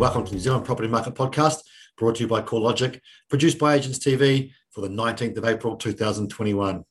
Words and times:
welcome 0.00 0.24
to 0.24 0.30
the 0.30 0.36
New 0.36 0.40
Zealand 0.40 0.64
Property 0.64 0.88
Market 0.88 1.14
Podcast, 1.14 1.58
brought 1.98 2.14
to 2.14 2.22
you 2.22 2.26
by 2.26 2.40
CoreLogic, 2.40 3.00
produced 3.28 3.58
by 3.58 3.74
Agents 3.74 3.98
TV 3.98 4.50
for 4.70 4.80
the 4.80 4.88
19th 4.88 5.36
of 5.36 5.44
April 5.44 5.76
2021. 5.76 6.82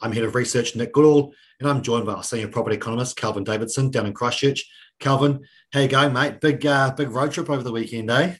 I'm 0.00 0.12
Head 0.12 0.24
of 0.24 0.34
Research 0.34 0.74
Nick 0.74 0.94
Goodall, 0.94 1.34
and 1.60 1.68
I'm 1.68 1.82
joined 1.82 2.06
by 2.06 2.14
our 2.14 2.24
Senior 2.24 2.48
Property 2.48 2.76
Economist, 2.76 3.18
Kelvin 3.18 3.44
Davidson, 3.44 3.90
down 3.90 4.06
in 4.06 4.14
Christchurch. 4.14 4.64
Kelvin, 5.00 5.40
how 5.70 5.80
you 5.80 5.88
going, 5.88 6.14
mate? 6.14 6.40
Big 6.40 6.64
uh, 6.64 6.92
big 6.92 7.10
road 7.10 7.30
trip 7.30 7.50
over 7.50 7.62
the 7.62 7.70
weekend, 7.70 8.10
eh? 8.10 8.36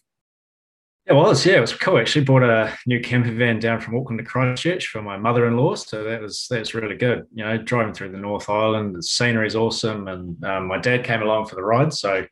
It 1.05 1.13
was, 1.13 1.45
yeah, 1.45 1.59
it 1.59 1.61
was 1.61 1.75
cool. 1.75 1.99
Actually, 1.99 2.25
bought 2.25 2.43
a 2.43 2.75
new 2.87 3.03
camper 3.03 3.33
van 3.33 3.59
down 3.59 3.83
from 3.83 3.99
Auckland 3.99 4.19
to 4.19 4.25
Christchurch 4.25 4.87
for 4.87 5.03
my 5.03 5.19
mother-in-law, 5.19 5.75
so 5.75 6.05
that 6.05 6.23
was 6.23 6.47
that 6.49 6.61
was 6.61 6.73
really 6.73 6.97
good. 6.97 7.27
You 7.35 7.45
know, 7.45 7.59
driving 7.59 7.93
through 7.93 8.13
the 8.13 8.17
North 8.17 8.49
Island, 8.49 8.95
the 8.95 9.03
scenery 9.03 9.47
is 9.47 9.57
awesome, 9.57 10.09
and 10.09 10.43
um, 10.43 10.69
my 10.69 10.79
dad 10.79 11.05
came 11.05 11.21
along 11.21 11.49
for 11.49 11.57
the 11.57 11.63
ride, 11.63 11.93
so 11.93 12.25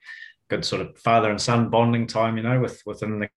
good 0.52 0.64
sort 0.64 0.82
of 0.82 0.98
father 0.98 1.30
and 1.30 1.40
son 1.40 1.70
bonding 1.70 2.06
time, 2.06 2.36
you 2.36 2.42
know, 2.42 2.60
with 2.60 2.82
within 2.84 3.18
the 3.18 3.28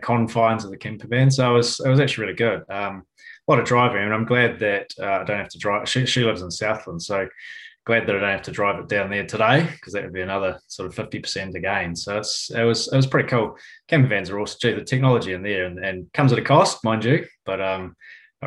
confines 0.00 0.64
of 0.64 0.70
the 0.70 0.76
camper 0.76 1.06
van. 1.06 1.30
So 1.30 1.54
it 1.54 1.56
was 1.56 1.80
it 1.80 1.88
was 1.88 2.00
actually 2.00 2.26
really 2.26 2.36
good. 2.36 2.62
Um, 2.68 3.04
a 3.46 3.50
lot 3.50 3.60
of 3.60 3.66
driving, 3.66 4.02
and 4.02 4.12
I'm 4.14 4.24
glad 4.24 4.58
that 4.60 4.92
uh, 5.00 5.20
I 5.20 5.24
don't 5.24 5.38
have 5.38 5.48
to 5.50 5.58
drive. 5.58 5.88
She, 5.88 6.06
she 6.06 6.24
lives 6.24 6.42
in 6.42 6.50
Southland, 6.50 7.02
so 7.02 7.28
glad 7.84 8.06
that 8.06 8.16
I 8.16 8.20
don't 8.20 8.30
have 8.30 8.42
to 8.42 8.52
drive 8.52 8.78
it 8.78 8.88
down 8.88 9.10
there 9.10 9.26
today 9.26 9.68
because 9.72 9.92
that 9.92 10.04
would 10.04 10.12
be 10.12 10.20
another 10.20 10.60
sort 10.68 10.86
of 10.86 11.10
50% 11.10 11.54
again. 11.54 11.96
So 11.96 12.18
it's 12.18 12.50
it 12.50 12.62
was 12.62 12.88
it 12.92 12.96
was 12.96 13.06
pretty 13.06 13.28
cool. 13.28 13.56
Camper 13.88 14.08
vans 14.08 14.30
are 14.30 14.38
also 14.38 14.56
gee, 14.60 14.72
the 14.72 14.84
technology 14.84 15.32
in 15.32 15.42
there 15.42 15.66
and, 15.66 15.78
and 15.84 16.12
comes 16.12 16.32
at 16.32 16.38
a 16.38 16.42
cost, 16.42 16.84
mind 16.84 17.04
you, 17.04 17.26
but 17.44 17.60
um 17.60 17.94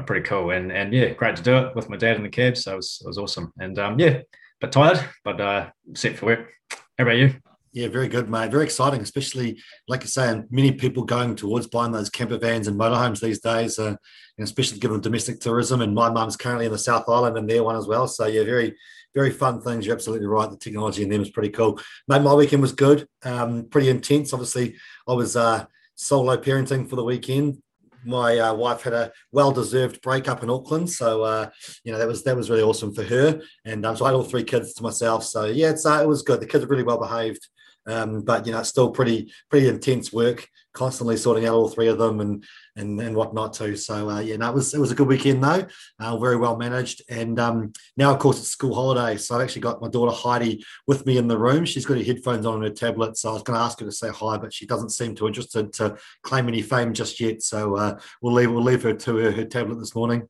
pretty 0.06 0.26
cool. 0.26 0.52
And 0.52 0.72
and 0.72 0.94
yeah, 0.94 1.10
great 1.14 1.38
to 1.38 1.44
do 1.44 1.58
it 1.58 1.76
with 1.76 1.90
my 1.90 1.98
dad 1.98 2.18
in 2.18 2.24
the 2.24 2.30
cab. 2.30 2.58
So 2.58 2.74
it 2.74 2.78
was 2.78 3.02
it 3.04 3.08
was 3.08 3.18
awesome. 3.18 3.54
And 3.60 3.78
um 3.80 4.00
yeah, 4.00 4.22
but 4.60 4.74
tired, 4.74 5.00
but 5.24 5.40
uh 5.40 5.70
set 5.96 6.18
for 6.18 6.28
work. 6.28 6.52
How 6.98 7.04
about 7.04 7.18
you? 7.18 7.36
Yeah, 7.76 7.90
very 7.90 8.08
good, 8.08 8.30
mate. 8.30 8.52
Very 8.52 8.64
exciting, 8.64 9.02
especially 9.02 9.62
like 9.90 10.02
you 10.02 10.08
say, 10.08 10.30
and 10.30 10.50
many 10.50 10.72
people 10.72 11.04
going 11.04 11.36
towards 11.36 11.68
buying 11.68 11.92
those 11.92 12.10
camper 12.10 12.38
vans 12.38 12.70
and 12.70 12.80
motorhomes 12.80 13.20
these 13.20 13.42
days, 13.42 13.78
uh, 13.78 13.98
and 14.38 14.46
especially 14.46 14.80
given 14.80 15.02
domestic 15.02 15.42
tourism. 15.42 15.82
And 15.82 15.94
my 15.94 16.10
mum's 16.10 16.38
currently 16.38 16.68
in 16.68 16.72
the 16.72 16.78
South 16.78 17.04
Island 17.10 17.38
and 17.38 17.50
their 17.50 17.66
one 17.66 17.76
as 17.76 17.86
well. 17.86 18.08
So 18.08 18.28
yeah, 18.28 18.46
very, 18.46 18.78
very 19.14 19.30
fun 19.30 19.60
things. 19.60 19.86
You're 19.86 19.94
absolutely 19.94 20.26
right. 20.26 20.50
The 20.50 20.56
technology 20.56 21.04
in 21.04 21.10
them 21.10 21.22
is 21.22 21.32
pretty 21.32 21.50
cool. 21.50 21.78
Mate, 22.08 22.22
my 22.22 22.34
weekend 22.34 22.62
was 22.62 22.72
good. 22.72 23.10
Um, 23.26 23.68
pretty 23.70 23.90
intense. 23.90 24.32
Obviously, 24.32 24.78
I 25.06 25.12
was 25.12 25.36
uh, 25.36 25.66
solo 25.96 26.38
parenting 26.38 26.90
for 26.90 26.96
the 26.96 27.04
weekend 27.04 27.62
my 28.08 28.38
uh, 28.38 28.54
wife 28.54 28.84
had 28.84 28.94
a 28.94 29.12
well-deserved 29.32 30.00
breakup 30.02 30.44
in 30.44 30.50
Auckland, 30.52 30.88
so 30.88 31.24
uh, 31.24 31.50
you 31.84 31.92
know 31.92 31.98
that 31.98 32.08
was 32.08 32.24
that 32.24 32.36
was 32.36 32.52
really 32.52 32.62
awesome 32.62 32.94
for 32.94 33.04
her. 33.04 33.42
And 33.66 33.84
um, 33.84 33.98
so 33.98 34.06
I 34.06 34.10
had 34.10 34.16
all 34.16 34.24
three 34.24 34.44
kids 34.44 34.76
to 34.76 34.84
myself. 34.84 35.24
So 35.24 35.46
yeah, 35.46 35.72
it's 35.72 35.88
uh, 35.88 36.02
it 36.04 36.08
was 36.08 36.22
good. 36.22 36.40
The 36.40 36.46
kids 36.46 36.64
are 36.64 36.68
really 36.68 36.84
well 36.84 37.00
behaved. 37.00 37.48
Um, 37.88 38.22
but 38.22 38.46
you 38.46 38.52
know, 38.52 38.60
it's 38.60 38.70
still 38.70 38.92
pretty 38.92 39.32
pretty 39.50 39.68
intense 39.68 40.12
work, 40.12 40.48
constantly 40.74 41.18
sorting 41.18 41.46
out 41.46 41.54
all 41.54 41.70
three 41.70 41.88
of 41.88 41.98
them 41.98 42.20
and 42.20 42.44
and 42.76 43.00
and 43.00 43.16
whatnot 43.16 43.54
too. 43.54 43.76
So 43.76 44.10
uh, 44.10 44.20
yeah, 44.20 44.38
no, 44.38 44.50
it 44.50 44.56
was 44.56 44.74
it 44.74 44.80
was 44.80 44.92
a 44.92 44.96
good 44.96 45.08
weekend 45.08 45.44
though, 45.44 45.66
uh, 46.00 46.18
very 46.18 46.38
well 46.38 46.58
managed. 46.58 47.04
And 47.10 47.40
um, 47.40 47.74
now 47.98 48.14
of 48.14 48.20
course 48.20 48.40
it's 48.40 48.50
school 48.50 48.76
holidays, 48.76 49.28
so 49.28 49.36
I've 49.36 49.42
actually 49.42 49.62
got 49.62 49.82
my 49.82 49.90
daughter 49.90 50.16
Heidi 50.16 50.64
with 50.88 51.06
me 51.06 51.18
in 51.18 51.28
the 51.28 51.38
room. 51.38 51.66
She's 51.66 51.86
got 51.86 51.98
her 51.98 52.04
headphones 52.04 52.46
on 52.46 52.62
her 52.62 52.70
tablet, 52.70 53.18
so 53.18 53.30
I 53.30 53.34
was 53.34 53.44
going 53.44 53.58
to 53.58 53.64
ask 53.64 53.80
her 53.80 53.86
to 53.86 53.92
say 53.92 54.10
hi, 54.10 54.38
but 54.38 54.54
she 54.54 54.66
doesn't 54.66 54.90
seem 54.90 55.16
too 55.16 55.28
interested 55.28 55.74
to 55.74 55.98
claim 56.24 56.48
any 56.48 56.62
fame 56.62 56.94
just 56.94 57.20
yet. 57.20 57.42
So 57.42 57.76
uh, 57.76 58.00
we'll 58.22 58.34
leave 58.34 58.52
we'll 58.52 58.64
leave 58.64 58.84
her 58.84 58.94
to 58.94 59.16
her, 59.18 59.32
her 59.32 59.46
tablet 59.46 59.80
this 59.80 59.96
morning. 59.96 60.28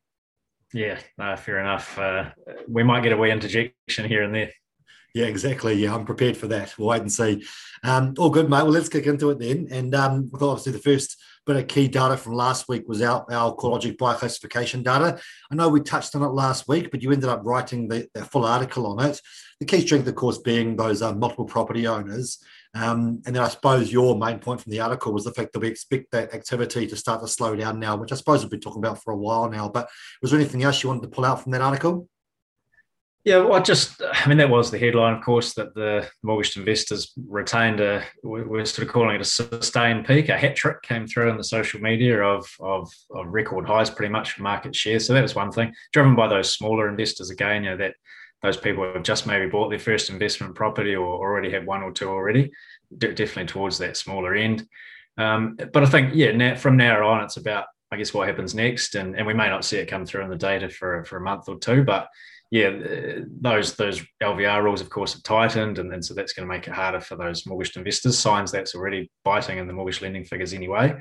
Yeah, 0.74 1.00
no, 1.18 1.36
fair 1.38 1.60
enough. 1.60 1.98
Uh, 1.98 2.32
we 2.68 2.84
might 2.84 3.04
get 3.04 3.14
a 3.14 3.18
wee 3.18 3.32
interjection 3.32 4.10
here 4.10 4.24
and 4.24 4.36
there. 4.36 4.52
Yeah, 5.16 5.28
exactly. 5.28 5.76
Yeah, 5.76 5.96
I'm 5.96 6.04
prepared 6.04 6.36
for 6.36 6.48
that. 6.48 6.78
We'll 6.78 6.90
wait 6.90 7.00
and 7.00 7.12
see. 7.12 7.42
Um, 7.86 8.16
all 8.18 8.30
good, 8.30 8.50
mate. 8.50 8.64
Well, 8.64 8.72
let's 8.72 8.90
kick 8.90 9.08
into 9.08 9.30
it 9.30 9.40
then. 9.40 9.70
And 9.72 9.96
um, 9.96 10.30
obviously 10.34 10.74
the 10.74 10.80
first 10.80 11.16
bit 11.46 11.56
of 11.56 11.70
key 11.70 11.88
data 11.88 12.18
from 12.18 12.34
last 12.34 12.68
week 12.68 12.84
was 12.86 13.02
our, 13.02 13.26
our 13.32 13.56
CoreLogic 13.56 13.98
buyer 13.98 14.18
classification 14.18 14.84
data. 14.84 15.18
I 15.50 15.56
know 15.56 15.70
we 15.70 15.80
touched 15.80 16.16
on 16.16 16.22
it 16.22 16.34
last 16.34 16.68
week, 16.68 16.92
but 16.92 17.02
you 17.02 17.14
ended 17.14 17.30
up 17.30 17.40
writing 17.46 17.88
the, 17.88 18.10
the 18.14 18.26
full 18.26 18.44
article 18.44 18.88
on 18.88 19.10
it. 19.10 19.22
The 19.62 19.66
key 19.66 19.80
strength, 19.86 20.06
of 20.10 20.16
course, 20.16 20.40
being 20.40 20.76
those 20.76 21.02
uh, 21.02 21.14
multiple 21.14 21.46
property 21.46 21.88
owners. 21.88 22.38
Um, 22.74 23.22
and 23.26 23.34
then 23.34 23.44
I 23.44 23.48
suppose 23.48 23.94
your 23.94 24.18
main 24.18 24.40
point 24.40 24.60
from 24.60 24.72
the 24.72 24.82
article 24.82 25.14
was 25.14 25.24
the 25.24 25.32
fact 25.32 25.54
that 25.54 25.60
we 25.60 25.70
expect 25.70 26.12
that 26.12 26.34
activity 26.34 26.88
to 26.88 26.98
start 26.98 27.22
to 27.22 27.28
slow 27.30 27.56
down 27.56 27.80
now, 27.80 27.96
which 27.96 28.12
I 28.12 28.16
suppose 28.16 28.42
we've 28.42 28.52
been 28.52 28.60
talking 28.60 28.84
about 28.84 29.02
for 29.02 29.14
a 29.14 29.18
while 29.18 29.50
now. 29.50 29.70
But 29.70 29.88
was 30.22 30.32
there 30.32 30.42
anything 30.42 30.64
else 30.64 30.84
you 30.84 30.90
wanted 30.90 31.04
to 31.04 31.08
pull 31.08 31.24
out 31.24 31.42
from 31.42 31.54
that 31.54 31.62
article? 31.62 32.10
Yeah, 33.26 33.38
well, 33.40 33.54
I 33.56 33.60
just, 33.60 34.04
I 34.04 34.30
mean, 34.30 34.38
that 34.38 34.52
was 34.52 34.70
the 34.70 34.78
headline, 34.78 35.16
of 35.16 35.24
course, 35.24 35.56
that 35.56 35.74
the 35.74 36.08
mortgage 36.22 36.58
investors 36.58 37.12
retained 37.28 37.80
a, 37.80 38.04
we're 38.22 38.66
sort 38.66 38.88
of 38.88 38.94
calling 38.94 39.16
it 39.16 39.22
a 39.22 39.26
sustained 39.26 40.06
peak. 40.06 40.30
A 40.30 40.38
hat 40.38 40.56
trick 40.56 40.84
came 40.84 41.08
through 41.08 41.32
in 41.32 41.38
the 41.38 41.44
social 41.44 41.82
media 41.82 42.22
of, 42.22 42.48
of, 42.60 42.94
of 43.10 43.26
record 43.26 43.66
highs 43.66 43.90
pretty 43.90 44.12
much 44.12 44.34
for 44.34 44.44
market 44.44 44.76
share. 44.76 45.00
So 45.00 45.14
that 45.14 45.24
was 45.24 45.34
one 45.34 45.52
thing, 45.52 45.74
driven 45.92 46.16
by 46.16 46.28
those 46.28 46.54
smaller 46.54 46.88
investors 46.88 47.32
again, 47.32 47.64
you 47.64 47.72
know, 47.72 47.78
that 47.78 47.96
those 48.44 48.58
people 48.58 48.84
have 48.94 49.02
just 49.02 49.26
maybe 49.26 49.50
bought 49.50 49.70
their 49.70 49.80
first 49.80 50.12
investment 50.12 50.54
property 50.54 50.96
or 50.96 51.08
already 51.08 51.50
have 51.50 51.66
one 51.66 51.82
or 51.82 51.92
two 51.92 52.10
already, 52.10 52.52
definitely 52.96 53.48
towards 53.48 53.80
that 53.80 53.98
smaller 53.98 54.36
end. 54.36 54.68
Um, 55.18 55.58
but 55.74 55.82
I 55.82 55.88
think, 55.88 56.12
yeah, 56.14 56.32
now, 56.32 56.54
from 56.54 56.78
now 56.78 57.04
on, 57.10 57.24
it's 57.24 57.38
about, 57.38 57.66
I 57.92 57.98
guess, 57.98 58.14
what 58.14 58.28
happens 58.28 58.54
next. 58.54 58.94
And, 58.94 59.16
and 59.18 59.26
we 59.26 59.34
may 59.34 59.50
not 59.50 59.66
see 59.66 59.78
it 59.78 59.88
come 59.88 60.06
through 60.06 60.26
in 60.26 60.30
the 60.30 60.36
data 60.36 60.70
for, 60.70 61.04
for 61.06 61.18
a 61.18 61.22
month 61.22 61.50
or 61.50 61.58
two, 61.58 61.84
but 61.84 62.08
yeah, 62.56 63.20
those 63.42 63.76
those 63.76 64.02
LVR 64.24 64.64
rules, 64.64 64.80
of 64.80 64.90
course, 64.90 65.12
have 65.12 65.24
tightened, 65.24 65.78
and, 65.78 66.06
so 66.06 66.14
that's 66.14 66.32
going 66.32 66.48
to 66.48 66.54
make 66.54 66.70
it 66.70 66.74
harder 66.74 67.02
for 67.02 67.18
those 67.18 67.46
mortgage 67.46 67.76
investors. 67.76 68.18
Signs 68.18 68.50
that's 68.50 68.74
already 68.74 69.12
biting 69.26 69.58
in 69.58 69.68
the 69.68 69.74
mortgage 69.74 70.02
lending 70.02 70.24
figures 70.24 70.54
anyway, 70.54 70.96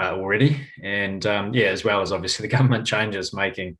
uh, 0.00 0.12
already, 0.12 0.66
and 0.82 1.26
um, 1.26 1.52
yeah, 1.52 1.66
as 1.66 1.84
well 1.84 2.00
as 2.00 2.10
obviously 2.10 2.48
the 2.48 2.56
government 2.56 2.86
changes 2.86 3.34
making 3.34 3.76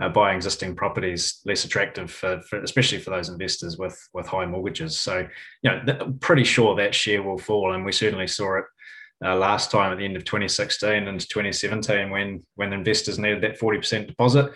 uh, 0.00 0.08
buying 0.08 0.36
existing 0.36 0.76
properties 0.76 1.40
less 1.44 1.64
attractive, 1.64 2.12
for, 2.12 2.40
for, 2.42 2.62
especially 2.62 2.98
for 2.98 3.10
those 3.10 3.28
investors 3.28 3.76
with 3.76 3.98
with 4.14 4.28
high 4.28 4.46
mortgages. 4.46 4.96
So, 4.96 5.26
you 5.64 5.70
know, 5.72 5.82
th- 5.84 6.20
pretty 6.20 6.44
sure 6.44 6.76
that 6.76 6.94
share 6.94 7.24
will 7.24 7.38
fall, 7.38 7.74
and 7.74 7.84
we 7.84 7.90
certainly 7.90 8.28
saw 8.28 8.58
it. 8.58 8.64
Uh, 9.24 9.34
last 9.34 9.72
time 9.72 9.90
at 9.90 9.98
the 9.98 10.04
end 10.04 10.14
of 10.14 10.24
2016 10.24 11.08
and 11.08 11.18
2017 11.18 12.08
when 12.08 12.40
when 12.54 12.72
investors 12.72 13.18
needed 13.18 13.42
that 13.42 13.58
40% 13.58 14.06
deposit 14.06 14.52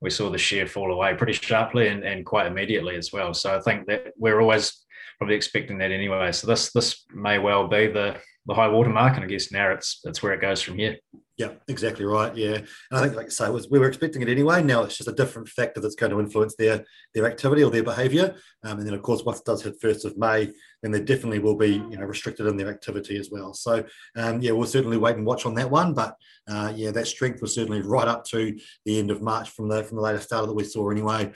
we 0.00 0.10
saw 0.10 0.30
the 0.30 0.38
share 0.38 0.66
fall 0.66 0.92
away 0.92 1.14
pretty 1.14 1.32
sharply 1.32 1.88
and, 1.88 2.04
and 2.04 2.24
quite 2.24 2.46
immediately 2.46 2.96
as 2.96 3.12
well. 3.12 3.34
So 3.34 3.56
I 3.56 3.60
think 3.60 3.86
that 3.86 4.12
we're 4.16 4.40
always 4.40 4.84
probably 5.18 5.36
expecting 5.36 5.78
that 5.78 5.92
anyway. 5.92 6.32
So 6.32 6.46
this 6.46 6.72
this 6.72 7.04
may 7.14 7.38
well 7.38 7.68
be 7.68 7.86
the 7.86 8.16
the 8.46 8.54
high 8.54 8.68
water 8.68 8.90
mark, 8.90 9.16
and 9.16 9.24
I 9.24 9.28
guess 9.28 9.52
now 9.52 9.70
it's 9.70 10.00
it's 10.04 10.22
where 10.22 10.32
it 10.32 10.40
goes 10.40 10.62
from 10.62 10.76
here. 10.76 10.96
Yeah, 11.36 11.52
exactly 11.68 12.04
right. 12.04 12.34
Yeah, 12.36 12.56
and 12.56 12.66
I 12.92 13.00
think, 13.00 13.14
like 13.14 13.26
I 13.26 13.30
say, 13.30 13.50
was 13.50 13.70
we 13.70 13.78
were 13.78 13.88
expecting 13.88 14.22
it 14.22 14.28
anyway. 14.28 14.62
Now 14.62 14.82
it's 14.82 14.96
just 14.96 15.08
a 15.08 15.14
different 15.14 15.48
factor 15.48 15.80
that's 15.80 15.94
going 15.94 16.12
to 16.12 16.20
influence 16.20 16.54
their 16.56 16.84
their 17.14 17.26
activity 17.26 17.62
or 17.62 17.70
their 17.70 17.82
behaviour. 17.82 18.34
Um, 18.64 18.78
and 18.78 18.86
then, 18.86 18.94
of 18.94 19.02
course, 19.02 19.22
once 19.24 19.40
it 19.40 19.46
does 19.46 19.62
hit 19.62 19.80
first 19.80 20.04
of 20.04 20.18
May, 20.18 20.50
then 20.82 20.92
they 20.92 21.00
definitely 21.00 21.38
will 21.38 21.56
be 21.56 21.74
you 21.74 21.96
know 21.96 22.04
restricted 22.04 22.46
in 22.46 22.56
their 22.56 22.70
activity 22.70 23.16
as 23.16 23.30
well. 23.30 23.54
So 23.54 23.84
um, 24.16 24.40
yeah, 24.40 24.52
we'll 24.52 24.66
certainly 24.66 24.96
wait 24.96 25.16
and 25.16 25.26
watch 25.26 25.46
on 25.46 25.54
that 25.54 25.70
one. 25.70 25.94
But 25.94 26.16
uh, 26.48 26.72
yeah, 26.74 26.90
that 26.90 27.06
strength 27.06 27.42
was 27.42 27.54
certainly 27.54 27.82
right 27.82 28.08
up 28.08 28.24
to 28.26 28.58
the 28.84 28.98
end 28.98 29.10
of 29.10 29.22
March 29.22 29.50
from 29.50 29.68
the 29.68 29.84
from 29.84 29.96
the 29.96 30.02
latest 30.02 30.30
data 30.30 30.46
that 30.46 30.54
we 30.54 30.64
saw 30.64 30.90
anyway. 30.90 31.32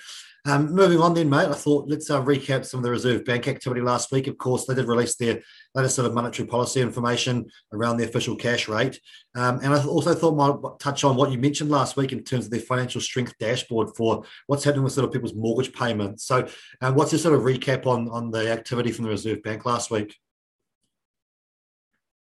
Um, 0.46 0.74
moving 0.74 1.00
on 1.00 1.14
then, 1.14 1.30
mate, 1.30 1.48
I 1.48 1.54
thought 1.54 1.88
let's 1.88 2.10
uh, 2.10 2.22
recap 2.22 2.66
some 2.66 2.78
of 2.78 2.84
the 2.84 2.90
Reserve 2.90 3.24
Bank 3.24 3.48
activity 3.48 3.80
last 3.80 4.12
week. 4.12 4.26
Of 4.26 4.36
course, 4.36 4.66
they 4.66 4.74
did 4.74 4.88
release 4.88 5.16
their 5.16 5.40
latest 5.74 5.96
sort 5.96 6.06
of 6.06 6.12
monetary 6.12 6.46
policy 6.46 6.82
information 6.82 7.46
around 7.72 7.96
the 7.96 8.04
official 8.04 8.36
cash 8.36 8.68
rate. 8.68 9.00
Um, 9.34 9.60
and 9.62 9.72
I 9.72 9.82
also 9.86 10.14
thought 10.14 10.36
might 10.36 10.78
touch 10.80 11.02
on 11.02 11.16
what 11.16 11.32
you 11.32 11.38
mentioned 11.38 11.70
last 11.70 11.96
week 11.96 12.12
in 12.12 12.22
terms 12.24 12.44
of 12.44 12.50
their 12.50 12.60
financial 12.60 13.00
strength 13.00 13.32
dashboard 13.38 13.96
for 13.96 14.24
what's 14.46 14.64
happening 14.64 14.84
with 14.84 14.92
sort 14.92 15.06
of 15.06 15.12
people's 15.12 15.34
mortgage 15.34 15.72
payments. 15.72 16.26
So 16.26 16.46
uh, 16.82 16.92
what's 16.92 17.12
your 17.12 17.20
sort 17.20 17.34
of 17.34 17.40
recap 17.40 17.86
on, 17.86 18.10
on 18.10 18.30
the 18.30 18.52
activity 18.52 18.92
from 18.92 19.04
the 19.04 19.10
Reserve 19.10 19.42
Bank 19.42 19.64
last 19.64 19.90
week? 19.90 20.14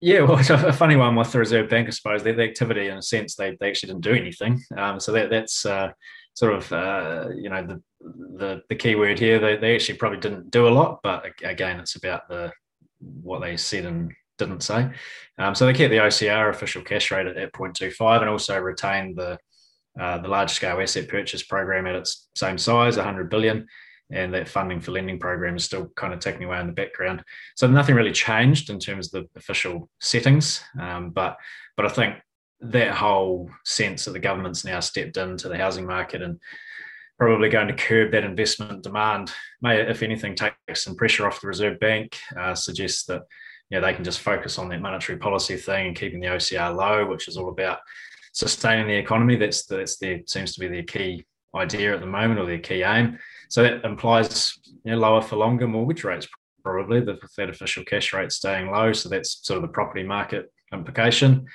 Yeah, 0.01 0.21
well, 0.21 0.37
it's 0.39 0.49
a 0.49 0.73
funny 0.73 0.95
one 0.95 1.15
with 1.15 1.31
the 1.31 1.37
Reserve 1.37 1.69
Bank, 1.69 1.87
I 1.87 1.91
suppose. 1.91 2.23
The, 2.23 2.31
the 2.31 2.43
activity, 2.43 2.87
in 2.87 2.97
a 2.97 3.01
sense, 3.01 3.35
they, 3.35 3.55
they 3.59 3.69
actually 3.69 3.93
didn't 3.93 4.03
do 4.03 4.13
anything. 4.13 4.59
Um, 4.75 4.99
so 4.99 5.11
that, 5.11 5.29
that's 5.29 5.67
uh, 5.67 5.91
sort 6.37 6.53
of 6.53 6.71
uh, 6.71 7.29
you 7.35 7.49
know 7.49 7.65
the, 7.65 7.81
the 8.01 8.61
the 8.69 8.75
key 8.75 8.95
word 8.95 9.19
here. 9.19 9.39
They, 9.39 9.57
they 9.57 9.75
actually 9.75 9.97
probably 9.97 10.19
didn't 10.19 10.51
do 10.51 10.67
a 10.67 10.69
lot, 10.69 10.99
but 11.03 11.25
again, 11.43 11.79
it's 11.79 11.95
about 11.95 12.27
the 12.27 12.51
what 12.99 13.39
they 13.39 13.57
said 13.57 13.85
and 13.85 14.11
didn't 14.37 14.61
say. 14.61 14.89
Um, 15.37 15.55
so 15.55 15.65
they 15.65 15.73
kept 15.73 15.91
the 15.91 15.97
OCR 15.97 16.49
official 16.49 16.83
cash 16.83 17.11
rate 17.11 17.27
at, 17.27 17.37
at 17.37 17.53
0.25 17.53 18.21
and 18.21 18.29
also 18.29 18.59
retained 18.59 19.17
the 19.17 19.37
uh, 19.99 20.19
the 20.19 20.27
large 20.27 20.51
scale 20.51 20.79
asset 20.79 21.07
purchase 21.07 21.41
program 21.41 21.87
at 21.87 21.95
its 21.95 22.29
same 22.35 22.57
size, 22.57 22.97
100 22.97 23.31
billion, 23.31 23.65
and 24.11 24.31
that 24.31 24.47
funding 24.47 24.79
for 24.79 24.91
lending 24.91 25.19
program 25.19 25.55
is 25.55 25.65
still 25.65 25.87
kind 25.95 26.13
of 26.13 26.19
ticking 26.19 26.43
away 26.43 26.59
in 26.59 26.67
the 26.67 26.73
background. 26.73 27.23
So 27.55 27.65
nothing 27.65 27.95
really 27.95 28.11
changed 28.11 28.69
in 28.69 28.77
terms 28.77 29.11
of 29.11 29.23
the 29.23 29.39
official 29.39 29.89
settings, 29.99 30.63
um, 30.79 31.09
but 31.09 31.37
but 31.75 31.85
I 31.85 31.89
think 31.89 32.15
that 32.59 32.91
whole 32.91 33.49
sense 33.65 34.05
that 34.05 34.11
the 34.11 34.19
government's 34.19 34.65
now 34.65 34.79
stepped 34.79 35.17
into 35.17 35.47
the 35.47 35.57
housing 35.57 35.85
market 35.85 36.21
and 36.21 36.39
probably 37.17 37.49
going 37.49 37.67
to 37.67 37.73
curb 37.73 38.11
that 38.11 38.23
investment 38.23 38.83
demand 38.83 39.31
may, 39.61 39.81
if 39.81 40.03
anything, 40.03 40.35
take 40.35 40.53
some 40.73 40.95
pressure 40.95 41.27
off 41.27 41.41
the 41.41 41.47
Reserve 41.47 41.79
Bank, 41.79 42.17
uh, 42.39 42.53
suggests 42.53 43.05
that 43.05 43.23
you 43.69 43.79
know, 43.79 43.85
they 43.85 43.93
can 43.93 44.03
just 44.03 44.21
focus 44.21 44.57
on 44.57 44.69
that 44.69 44.81
monetary 44.81 45.17
policy 45.17 45.57
thing 45.57 45.87
and 45.87 45.95
keeping 45.95 46.19
the 46.19 46.27
OCR 46.27 46.75
low, 46.75 47.05
which 47.05 47.27
is 47.27 47.37
all 47.37 47.49
about 47.49 47.79
sustaining 48.33 48.87
the 48.87 48.95
economy. 48.95 49.35
That's 49.35 49.65
that's 49.65 49.97
the 49.97 50.23
seems 50.25 50.53
to 50.53 50.59
be 50.59 50.67
the 50.67 50.83
key 50.83 51.25
idea 51.55 51.93
at 51.93 51.99
the 51.99 52.05
moment 52.05 52.39
or 52.39 52.45
their 52.45 52.59
key 52.59 52.83
aim. 52.83 53.17
So 53.49 53.63
that 53.63 53.83
implies 53.83 54.57
you 54.83 54.91
know, 54.91 54.97
lower 54.97 55.21
for 55.21 55.37
longer 55.37 55.67
mortgage 55.67 56.03
rates, 56.03 56.27
probably 56.63 57.05
Fed 57.35 57.49
official 57.49 57.83
cash 57.83 58.13
rate 58.13 58.31
staying 58.31 58.71
low. 58.71 58.93
So 58.93 59.09
that's 59.09 59.45
sort 59.45 59.57
of 59.57 59.63
the 59.63 59.73
property 59.73 60.03
market 60.03 60.51
implication. 60.73 61.47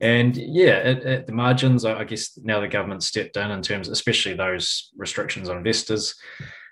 And 0.00 0.36
yeah, 0.36 0.80
at, 0.82 1.02
at, 1.04 1.26
the 1.26 1.32
margins, 1.32 1.84
I 1.84 2.04
guess 2.04 2.38
now 2.42 2.60
the 2.60 2.68
government 2.68 3.02
stepped 3.02 3.36
in 3.36 3.50
in 3.50 3.60
terms, 3.60 3.88
especially 3.88 4.34
those 4.34 4.90
restrictions 4.96 5.48
on 5.48 5.58
investors. 5.58 6.14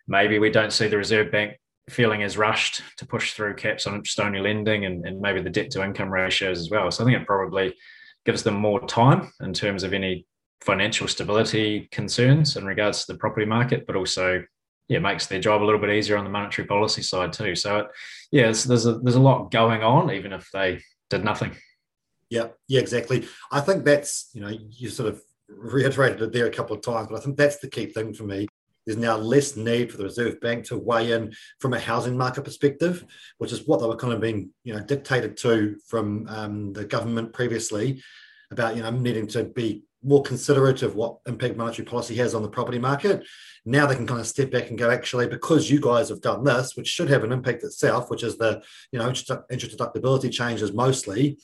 Maybe 0.06 0.38
we 0.38 0.50
don't 0.50 0.72
see 0.72 0.88
the 0.88 0.96
Reserve 0.96 1.30
Bank 1.30 1.52
feeling 1.90 2.22
as 2.22 2.38
rushed 2.38 2.82
to 2.96 3.06
push 3.06 3.32
through 3.32 3.54
caps 3.54 3.86
on 3.86 3.94
interest 3.94 4.20
only 4.20 4.40
lending 4.40 4.84
and, 4.84 5.06
and 5.06 5.20
maybe 5.20 5.42
the 5.42 5.50
debt 5.50 5.70
to 5.70 5.84
income 5.84 6.10
ratios 6.10 6.58
as 6.58 6.70
well. 6.70 6.90
So 6.90 7.04
I 7.04 7.06
think 7.06 7.20
it 7.20 7.26
probably 7.26 7.74
gives 8.24 8.42
them 8.42 8.54
more 8.54 8.80
time 8.86 9.30
in 9.40 9.52
terms 9.52 9.82
of 9.82 9.92
any 9.92 10.26
financial 10.60 11.06
stability 11.08 11.88
concerns 11.92 12.56
in 12.56 12.64
regards 12.64 13.04
to 13.04 13.12
the 13.12 13.18
property 13.18 13.46
market, 13.46 13.86
but 13.86 13.96
also 13.96 14.42
yeah 14.88 14.98
makes 14.98 15.26
their 15.26 15.40
job 15.40 15.62
a 15.62 15.64
little 15.64 15.80
bit 15.80 15.90
easier 15.90 16.16
on 16.16 16.24
the 16.24 16.30
monetary 16.30 16.66
policy 16.66 17.02
side 17.02 17.32
too. 17.32 17.54
So 17.54 17.78
it, 17.78 17.86
yeah, 18.32 18.44
there's 18.44 18.86
a 18.86 18.98
there's 18.98 19.16
a 19.16 19.20
lot 19.20 19.50
going 19.50 19.82
on, 19.82 20.10
even 20.10 20.32
if 20.32 20.48
they 20.52 20.80
did 21.10 21.24
nothing. 21.24 21.56
Yeah, 22.30 22.48
yeah, 22.66 22.80
exactly. 22.80 23.26
I 23.50 23.60
think 23.60 23.84
that's 23.84 24.30
you 24.34 24.40
know 24.42 24.56
you 24.70 24.90
sort 24.90 25.08
of 25.08 25.22
reiterated 25.48 26.22
it 26.22 26.32
there 26.32 26.46
a 26.46 26.50
couple 26.50 26.76
of 26.76 26.82
times, 26.82 27.08
but 27.10 27.18
I 27.18 27.20
think 27.20 27.36
that's 27.36 27.58
the 27.58 27.70
key 27.70 27.86
thing 27.86 28.12
for 28.12 28.24
me. 28.24 28.46
There's 28.86 28.98
now 28.98 29.16
less 29.16 29.54
need 29.56 29.90
for 29.90 29.98
the 29.98 30.04
Reserve 30.04 30.40
Bank 30.40 30.64
to 30.66 30.78
weigh 30.78 31.12
in 31.12 31.34
from 31.58 31.74
a 31.74 31.78
housing 31.78 32.16
market 32.16 32.44
perspective, 32.44 33.04
which 33.36 33.52
is 33.52 33.66
what 33.66 33.80
they 33.80 33.86
were 33.86 33.96
kind 33.96 34.14
of 34.14 34.20
being, 34.20 34.50
you 34.64 34.74
know, 34.74 34.80
dictated 34.80 35.36
to 35.38 35.76
from 35.86 36.26
um, 36.28 36.72
the 36.72 36.86
government 36.86 37.34
previously 37.34 38.02
about, 38.50 38.76
you 38.76 38.82
know, 38.82 38.90
needing 38.90 39.26
to 39.26 39.44
be 39.44 39.84
more 40.02 40.22
considerate 40.22 40.82
of 40.82 40.94
what 40.94 41.18
impact 41.26 41.56
monetary 41.56 41.84
policy 41.84 42.14
has 42.14 42.34
on 42.34 42.42
the 42.42 42.48
property 42.48 42.78
market. 42.78 43.26
Now 43.66 43.84
they 43.84 43.96
can 43.96 44.06
kind 44.06 44.20
of 44.20 44.26
step 44.26 44.50
back 44.50 44.70
and 44.70 44.78
go, 44.78 44.90
actually, 44.90 45.26
because 45.26 45.70
you 45.70 45.80
guys 45.80 46.08
have 46.08 46.22
done 46.22 46.44
this, 46.44 46.74
which 46.74 46.88
should 46.88 47.10
have 47.10 47.24
an 47.24 47.32
impact 47.32 47.64
itself, 47.64 48.08
which 48.08 48.22
is 48.22 48.38
the, 48.38 48.62
you 48.90 48.98
know, 48.98 49.08
interest 49.08 49.76
deductibility 49.76 50.32
changes 50.32 50.72
mostly, 50.72 51.36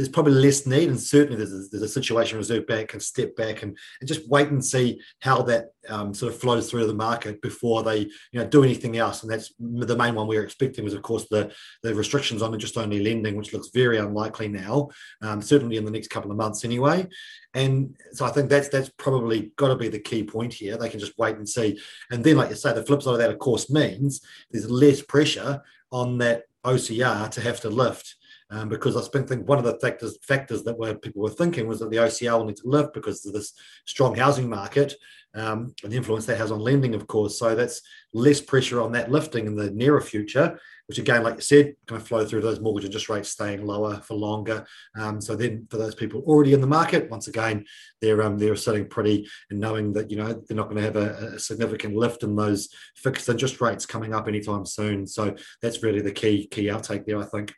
there's 0.00 0.08
probably 0.08 0.32
less 0.32 0.66
need, 0.66 0.88
and 0.88 0.98
certainly 0.98 1.36
there's 1.36 1.52
a, 1.52 1.68
there's 1.70 1.82
a 1.82 1.88
situation 1.88 2.38
Reserve 2.38 2.66
Bank 2.66 2.88
can 2.88 3.00
step 3.00 3.36
back 3.36 3.62
and, 3.62 3.76
and 4.00 4.08
just 4.08 4.26
wait 4.30 4.48
and 4.48 4.64
see 4.64 4.98
how 5.18 5.42
that 5.42 5.72
um, 5.90 6.14
sort 6.14 6.32
of 6.32 6.40
flows 6.40 6.70
through 6.70 6.80
to 6.80 6.86
the 6.86 6.94
market 6.94 7.42
before 7.42 7.82
they 7.82 7.98
you 7.98 8.40
know 8.40 8.46
do 8.46 8.64
anything 8.64 8.96
else. 8.96 9.22
And 9.22 9.30
that's 9.30 9.52
the 9.58 9.96
main 9.96 10.14
one 10.14 10.26
we 10.26 10.38
are 10.38 10.42
expecting 10.42 10.84
was, 10.84 10.94
of 10.94 11.02
course, 11.02 11.26
the 11.30 11.52
the 11.82 11.94
restrictions 11.94 12.40
on 12.40 12.54
interest 12.54 12.78
only 12.78 13.04
lending, 13.04 13.36
which 13.36 13.52
looks 13.52 13.68
very 13.74 13.98
unlikely 13.98 14.48
now, 14.48 14.88
um, 15.20 15.42
certainly 15.42 15.76
in 15.76 15.84
the 15.84 15.90
next 15.90 16.08
couple 16.08 16.30
of 16.30 16.38
months 16.38 16.64
anyway. 16.64 17.06
And 17.52 17.94
so 18.12 18.24
I 18.24 18.30
think 18.30 18.48
that's 18.48 18.70
that's 18.70 18.88
probably 18.96 19.52
got 19.56 19.68
to 19.68 19.76
be 19.76 19.88
the 19.88 19.98
key 19.98 20.24
point 20.24 20.54
here. 20.54 20.78
They 20.78 20.88
can 20.88 21.00
just 21.00 21.18
wait 21.18 21.36
and 21.36 21.46
see. 21.46 21.78
And 22.10 22.24
then, 22.24 22.38
like 22.38 22.48
you 22.48 22.56
say, 22.56 22.72
the 22.72 22.86
flip 22.86 23.02
side 23.02 23.12
of 23.12 23.18
that, 23.18 23.30
of 23.30 23.38
course, 23.38 23.68
means 23.68 24.22
there's 24.50 24.70
less 24.70 25.02
pressure 25.02 25.62
on 25.92 26.16
that 26.18 26.44
OCR 26.64 27.30
to 27.32 27.40
have 27.42 27.60
to 27.60 27.68
lift 27.68 28.14
um, 28.50 28.68
because 28.68 28.96
I 28.96 29.02
spent 29.02 29.28
think 29.28 29.48
one 29.48 29.58
of 29.58 29.64
the 29.64 29.78
factors 29.78 30.18
factors 30.22 30.64
that 30.64 30.78
were 30.78 30.94
people 30.94 31.22
were 31.22 31.30
thinking 31.30 31.66
was 31.66 31.78
that 31.80 31.90
the 31.90 31.98
OCR 31.98 32.38
will 32.38 32.46
need 32.46 32.56
to 32.56 32.68
lift 32.68 32.94
because 32.94 33.24
of 33.24 33.32
this 33.32 33.52
strong 33.86 34.14
housing 34.14 34.48
market 34.48 34.94
um, 35.34 35.74
and 35.84 35.92
the 35.92 35.96
influence 35.96 36.26
that 36.26 36.38
has 36.38 36.50
on 36.50 36.58
lending, 36.58 36.94
of 36.94 37.06
course. 37.06 37.38
So 37.38 37.54
that's 37.54 37.82
less 38.12 38.40
pressure 38.40 38.80
on 38.80 38.92
that 38.92 39.10
lifting 39.10 39.46
in 39.46 39.54
the 39.54 39.70
nearer 39.70 40.00
future, 40.00 40.58
which 40.86 40.98
again, 40.98 41.22
like 41.22 41.36
you 41.36 41.42
said, 41.42 41.74
going 41.86 42.00
to 42.00 42.06
flow 42.06 42.24
through 42.24 42.40
those 42.40 42.58
mortgage 42.58 42.86
interest 42.86 43.08
rates 43.08 43.28
staying 43.28 43.64
lower 43.64 44.00
for 44.00 44.14
longer. 44.14 44.66
Um, 44.96 45.20
so 45.20 45.36
then, 45.36 45.68
for 45.70 45.76
those 45.76 45.94
people 45.94 46.22
already 46.26 46.52
in 46.52 46.60
the 46.60 46.66
market, 46.66 47.10
once 47.10 47.28
again, 47.28 47.64
they're 48.00 48.22
um, 48.22 48.38
they're 48.38 48.56
sitting 48.56 48.88
pretty 48.88 49.28
and 49.50 49.60
knowing 49.60 49.92
that 49.92 50.10
you 50.10 50.16
know 50.16 50.32
they're 50.32 50.56
not 50.56 50.68
going 50.68 50.78
to 50.78 50.82
have 50.82 50.96
a, 50.96 51.34
a 51.34 51.38
significant 51.38 51.94
lift 51.94 52.24
in 52.24 52.34
those 52.34 52.68
fixed 52.96 53.28
interest 53.28 53.60
rates 53.60 53.86
coming 53.86 54.12
up 54.12 54.26
anytime 54.26 54.66
soon. 54.66 55.06
So 55.06 55.36
that's 55.62 55.82
really 55.84 56.00
the 56.00 56.12
key 56.12 56.48
key 56.48 56.64
outtake 56.64 57.06
there, 57.06 57.18
I 57.18 57.24
think. 57.24 57.54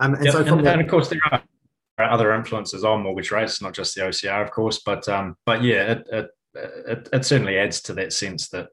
Um, 0.00 0.14
and, 0.14 0.24
yep. 0.24 0.32
so 0.32 0.40
and, 0.40 0.66
and, 0.66 0.80
of 0.80 0.88
course, 0.88 1.08
there 1.08 1.20
are 1.30 2.10
other 2.10 2.34
influences 2.34 2.84
on 2.84 3.02
mortgage 3.02 3.30
rates, 3.30 3.62
not 3.62 3.74
just 3.74 3.94
the 3.94 4.02
OCR, 4.02 4.42
of 4.42 4.50
course, 4.50 4.80
but 4.84 5.08
um, 5.08 5.36
but 5.46 5.62
yeah, 5.62 5.92
it, 5.92 6.06
it, 6.12 6.30
it, 6.54 7.08
it 7.12 7.24
certainly 7.24 7.58
adds 7.58 7.80
to 7.82 7.92
that 7.94 8.12
sense 8.12 8.48
that 8.48 8.68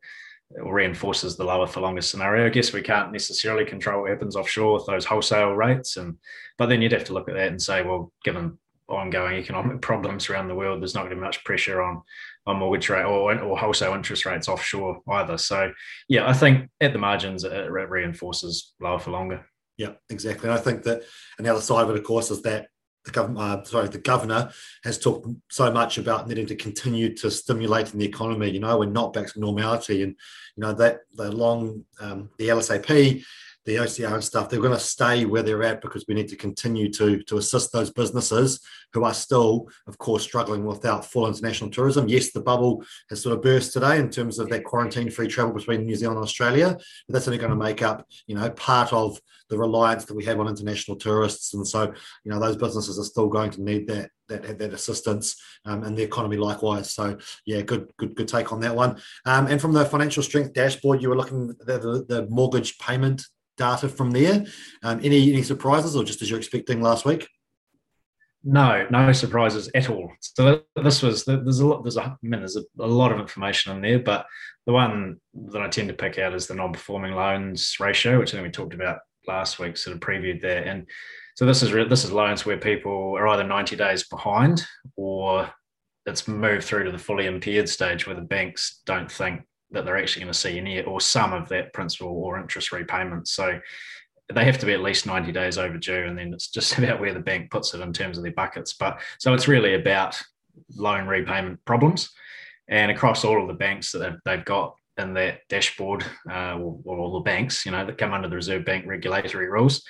it 0.51 0.63
reinforces 0.63 1.35
the 1.35 1.43
lower 1.43 1.67
for 1.67 1.81
longer 1.81 2.01
scenario. 2.01 2.45
I 2.45 2.49
guess 2.49 2.71
we 2.71 2.81
can't 2.81 3.11
necessarily 3.11 3.65
control 3.65 4.01
what 4.01 4.11
happens 4.11 4.35
offshore 4.35 4.73
with 4.75 4.85
those 4.85 5.05
wholesale 5.05 5.51
rates, 5.51 5.97
and 5.97 6.17
but 6.57 6.67
then 6.67 6.81
you'd 6.81 6.91
have 6.91 7.05
to 7.05 7.13
look 7.13 7.29
at 7.29 7.35
that 7.35 7.47
and 7.47 7.61
say, 7.61 7.81
well, 7.81 8.11
given 8.23 8.57
ongoing 8.87 9.37
economic 9.37 9.81
problems 9.81 10.29
around 10.29 10.47
the 10.47 10.55
world, 10.55 10.81
there's 10.81 10.95
not 10.95 11.01
going 11.01 11.11
to 11.11 11.15
be 11.15 11.21
much 11.21 11.43
pressure 11.43 11.81
on 11.81 12.01
on 12.47 12.57
mortgage 12.57 12.89
rate 12.89 13.03
or, 13.03 13.39
or 13.39 13.57
wholesale 13.57 13.95
interest 13.95 14.25
rates 14.25 14.47
offshore 14.47 15.01
either. 15.09 15.37
So 15.37 15.71
yeah, 16.07 16.29
I 16.29 16.33
think 16.33 16.69
at 16.79 16.93
the 16.93 16.99
margins 16.99 17.43
it 17.43 17.71
reinforces 17.71 18.73
lower 18.79 18.99
for 18.99 19.11
longer. 19.11 19.45
Yeah, 19.77 19.93
exactly. 20.09 20.49
And 20.49 20.57
I 20.57 20.61
think 20.61 20.83
that, 20.83 21.03
and 21.37 21.45
the 21.45 21.51
other 21.51 21.61
side 21.61 21.83
of 21.83 21.89
it, 21.89 21.97
of 21.97 22.03
course, 22.03 22.31
is 22.31 22.41
that 22.43 22.67
the 23.03 23.11
government, 23.11 23.39
uh, 23.39 23.63
sorry, 23.63 23.87
the 23.87 23.99
governor 23.99 24.51
has 24.83 24.97
talked 24.97 25.27
so 25.49 25.71
much 25.71 25.97
about 25.97 26.27
needing 26.27 26.47
to 26.47 26.55
continue 26.55 27.15
to 27.17 27.29
stimulating 27.29 27.99
the 27.99 28.05
economy. 28.05 28.49
You 28.49 28.59
know, 28.59 28.79
we're 28.79 28.85
not 28.85 29.13
back 29.13 29.31
to 29.31 29.39
normality, 29.39 30.01
and 30.01 30.15
you 30.55 30.61
know 30.61 30.73
that 30.73 31.01
the 31.13 31.31
long, 31.31 31.85
um, 31.99 32.29
the 32.39 32.49
LSAP 32.49 33.23
the 33.65 33.77
OCR 33.77 34.13
and 34.13 34.23
stuff, 34.23 34.49
they're 34.49 34.59
going 34.59 34.71
to 34.71 34.79
stay 34.79 35.25
where 35.25 35.41
they're 35.41 35.63
at 35.63 35.81
because 35.81 36.05
we 36.07 36.13
need 36.13 36.27
to 36.29 36.35
continue 36.35 36.91
to, 36.91 37.21
to 37.23 37.37
assist 37.37 37.71
those 37.71 37.91
businesses 37.91 38.59
who 38.93 39.03
are 39.03 39.13
still, 39.13 39.67
of 39.87 39.97
course, 39.97 40.23
struggling 40.23 40.65
without 40.65 41.05
full 41.05 41.27
international 41.27 41.69
tourism. 41.69 42.07
Yes, 42.07 42.31
the 42.31 42.41
bubble 42.41 42.83
has 43.09 43.21
sort 43.21 43.35
of 43.35 43.41
burst 43.41 43.73
today 43.73 43.99
in 43.99 44.09
terms 44.09 44.39
of 44.39 44.49
that 44.49 44.63
quarantine-free 44.63 45.27
travel 45.27 45.53
between 45.53 45.85
New 45.85 45.95
Zealand 45.95 46.17
and 46.17 46.23
Australia, 46.23 46.77
but 47.07 47.13
that's 47.13 47.27
only 47.27 47.39
going 47.39 47.49
to 47.49 47.55
make 47.55 47.81
up, 47.81 48.07
you 48.27 48.35
know, 48.35 48.49
part 48.51 48.93
of 48.93 49.19
the 49.49 49.57
reliance 49.57 50.05
that 50.05 50.15
we 50.15 50.25
have 50.25 50.39
on 50.39 50.47
international 50.47 50.97
tourists. 50.97 51.53
And 51.53 51.67
so, 51.67 51.93
you 52.23 52.31
know, 52.31 52.39
those 52.39 52.57
businesses 52.57 52.99
are 52.99 53.03
still 53.03 53.27
going 53.27 53.51
to 53.51 53.63
need 53.63 53.87
that 53.87 54.09
that 54.27 54.57
that 54.57 54.73
assistance 54.73 55.39
um, 55.65 55.83
and 55.83 55.95
the 55.95 56.01
economy 56.01 56.37
likewise. 56.37 56.91
So 56.91 57.17
yeah, 57.45 57.61
good 57.61 57.91
good 57.97 58.15
good 58.15 58.27
take 58.27 58.51
on 58.51 58.59
that 58.61 58.75
one. 58.75 58.99
Um, 59.25 59.47
and 59.47 59.61
from 59.61 59.73
the 59.73 59.85
financial 59.85 60.23
strength 60.23 60.53
dashboard, 60.53 61.01
you 61.01 61.09
were 61.09 61.17
looking 61.17 61.51
at 61.51 61.65
the, 61.67 62.05
the 62.07 62.27
mortgage 62.29 62.79
payment 62.79 63.23
data 63.57 63.89
from 63.89 64.11
there. 64.11 64.45
Um, 64.83 64.99
any 65.03 65.31
any 65.31 65.43
surprises, 65.43 65.95
or 65.95 66.03
just 66.03 66.21
as 66.21 66.29
you're 66.29 66.39
expecting 66.39 66.81
last 66.81 67.05
week? 67.05 67.27
No, 68.47 68.85
no 68.91 69.11
surprises 69.11 69.69
at 69.73 69.89
all. 69.89 70.11
So 70.21 70.61
this 70.75 71.01
was 71.01 71.25
there's 71.25 71.59
a 71.59 71.65
lot 71.65 71.83
there's 71.83 71.97
a 71.97 72.03
I 72.03 72.15
mean, 72.21 72.41
there's 72.41 72.57
a, 72.57 72.63
a, 72.79 72.85
lot 72.85 73.11
of 73.11 73.19
information 73.19 73.75
in 73.75 73.81
there, 73.81 73.99
but 73.99 74.27
the 74.67 74.73
one 74.73 75.19
that 75.51 75.61
I 75.61 75.67
tend 75.67 75.87
to 75.87 75.95
pick 75.95 76.19
out 76.19 76.35
is 76.35 76.45
the 76.45 76.53
non-performing 76.53 77.13
loans 77.13 77.75
ratio, 77.79 78.19
which 78.19 78.33
I 78.33 78.37
think 78.37 78.45
we 78.45 78.51
talked 78.51 78.75
about 78.75 78.99
last 79.27 79.57
week, 79.57 79.77
sort 79.77 79.95
of 79.95 80.01
previewed 80.01 80.41
there. 80.41 80.63
And 80.63 80.85
so 81.35 81.47
this 81.47 81.63
is 81.63 81.71
this 81.89 82.03
is 82.03 82.11
loans 82.11 82.45
where 82.45 82.57
people 82.57 83.15
are 83.17 83.27
either 83.29 83.43
90 83.43 83.75
days 83.77 84.07
behind 84.07 84.63
or 84.95 85.49
it's 86.05 86.27
moved 86.27 86.65
through 86.65 86.83
to 86.83 86.91
the 86.91 86.99
fully 86.99 87.25
impaired 87.25 87.67
stage 87.67 88.05
where 88.05 88.15
the 88.15 88.21
banks 88.21 88.81
don't 88.85 89.11
think 89.11 89.41
that 89.71 89.85
they're 89.85 89.97
actually 89.97 90.21
going 90.21 90.33
to 90.33 90.39
see 90.39 90.57
any 90.57 90.81
or 90.81 91.01
some 91.01 91.33
of 91.33 91.49
that 91.49 91.73
principal 91.73 92.09
or 92.09 92.39
interest 92.39 92.71
repayment. 92.71 93.27
So 93.27 93.59
they 94.33 94.45
have 94.45 94.57
to 94.59 94.65
be 94.65 94.73
at 94.73 94.81
least 94.81 95.05
90 95.05 95.31
days 95.31 95.57
overdue, 95.57 96.05
and 96.07 96.17
then 96.17 96.33
it's 96.33 96.49
just 96.49 96.77
about 96.79 96.99
where 96.99 97.13
the 97.13 97.19
bank 97.19 97.51
puts 97.51 97.73
it 97.73 97.81
in 97.81 97.93
terms 97.93 98.17
of 98.17 98.23
their 98.23 98.33
buckets. 98.33 98.73
But 98.73 99.01
so 99.19 99.33
it's 99.33 99.47
really 99.47 99.75
about 99.75 100.21
loan 100.75 101.07
repayment 101.07 101.63
problems. 101.65 102.11
And 102.67 102.89
across 102.89 103.23
all 103.23 103.41
of 103.41 103.47
the 103.47 103.53
banks 103.53 103.91
that 103.91 104.17
they've 104.25 104.43
got 104.43 104.75
in 104.97 105.13
that 105.13 105.41
dashboard, 105.49 106.03
uh, 106.29 106.57
or, 106.57 106.79
or 106.83 106.97
all 106.97 107.13
the 107.13 107.19
banks, 107.19 107.63
you 107.65 107.71
know, 107.71 107.85
that 107.85 107.99
come 107.99 108.13
under 108.13 108.27
the 108.27 108.35
Reserve 108.35 108.65
Bank 108.65 108.85
regulatory 108.87 109.47
rules, 109.47 109.83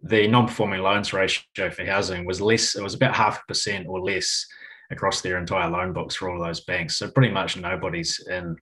the 0.00 0.28
non-performing 0.28 0.82
loans 0.82 1.12
ratio 1.12 1.70
for 1.70 1.84
housing 1.84 2.24
was 2.24 2.40
less. 2.40 2.76
It 2.76 2.82
was 2.82 2.94
about 2.94 3.16
half 3.16 3.40
a 3.40 3.46
percent 3.48 3.86
or 3.88 4.00
less 4.00 4.46
across 4.90 5.22
their 5.22 5.38
entire 5.38 5.68
loan 5.68 5.92
books 5.92 6.14
for 6.14 6.28
all 6.28 6.40
of 6.40 6.46
those 6.46 6.60
banks. 6.64 6.98
So 6.98 7.10
pretty 7.10 7.32
much 7.32 7.56
nobody's 7.56 8.24
in 8.30 8.56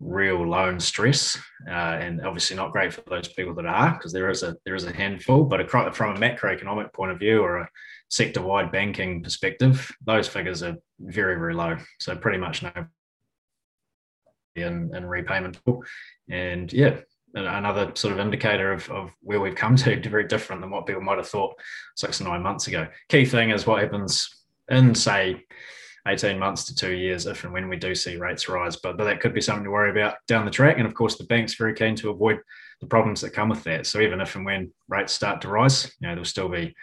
real 0.00 0.46
loan 0.46 0.78
stress, 0.78 1.38
uh, 1.66 1.70
and 1.70 2.24
obviously 2.24 2.56
not 2.56 2.72
great 2.72 2.92
for 2.92 3.02
those 3.08 3.28
people 3.28 3.54
that 3.54 3.66
are, 3.66 3.92
because 3.92 4.12
there 4.12 4.30
is 4.30 4.42
a 4.42 4.56
there 4.64 4.74
is 4.74 4.84
a 4.84 4.92
handful. 4.92 5.44
But 5.44 5.60
across, 5.60 5.96
from 5.96 6.16
a 6.16 6.18
macroeconomic 6.18 6.92
point 6.92 7.12
of 7.12 7.18
view 7.18 7.40
or 7.42 7.58
a 7.58 7.68
sector-wide 8.08 8.70
banking 8.70 9.22
perspective, 9.22 9.92
those 10.04 10.28
figures 10.28 10.62
are 10.62 10.76
very 11.00 11.36
very 11.36 11.54
low. 11.54 11.76
So 11.98 12.16
pretty 12.16 12.38
much 12.38 12.62
no 12.62 12.70
in, 14.54 14.94
in 14.94 15.06
repayment, 15.06 15.58
and 16.30 16.72
yeah. 16.72 16.98
Another 17.34 17.92
sort 17.94 18.14
of 18.14 18.20
indicator 18.20 18.72
of, 18.72 18.88
of 18.90 19.10
where 19.20 19.38
we've 19.38 19.54
come 19.54 19.76
to, 19.76 20.00
very 20.08 20.26
different 20.26 20.62
than 20.62 20.70
what 20.70 20.86
people 20.86 21.02
might 21.02 21.18
have 21.18 21.28
thought 21.28 21.54
six 21.94 22.22
or 22.22 22.24
nine 22.24 22.42
months 22.42 22.68
ago. 22.68 22.88
Key 23.10 23.26
thing 23.26 23.50
is 23.50 23.66
what 23.66 23.82
happens 23.82 24.44
in, 24.70 24.94
say, 24.94 25.44
18 26.06 26.38
months 26.38 26.64
to 26.64 26.74
two 26.74 26.92
years 26.92 27.26
if 27.26 27.44
and 27.44 27.52
when 27.52 27.68
we 27.68 27.76
do 27.76 27.94
see 27.94 28.16
rates 28.16 28.48
rise. 28.48 28.76
But, 28.76 28.96
but 28.96 29.04
that 29.04 29.20
could 29.20 29.34
be 29.34 29.40
something 29.40 29.64
to 29.64 29.70
worry 29.70 29.90
about 29.90 30.16
down 30.26 30.44
the 30.44 30.50
track. 30.50 30.78
And 30.78 30.86
of 30.86 30.94
course, 30.94 31.16
the 31.16 31.24
bank's 31.24 31.54
very 31.54 31.74
keen 31.74 31.96
to 31.96 32.10
avoid 32.10 32.40
the 32.80 32.86
problems 32.86 33.20
that 33.20 33.32
come 33.32 33.48
with 33.48 33.64
that. 33.64 33.86
So 33.86 34.00
even 34.00 34.20
if 34.20 34.36
and 34.36 34.44
when 34.44 34.72
rates 34.88 35.12
start 35.12 35.40
to 35.42 35.48
rise, 35.48 35.92
you 36.00 36.06
know, 36.06 36.14
there'll 36.14 36.24
still 36.24 36.48
be 36.48 36.74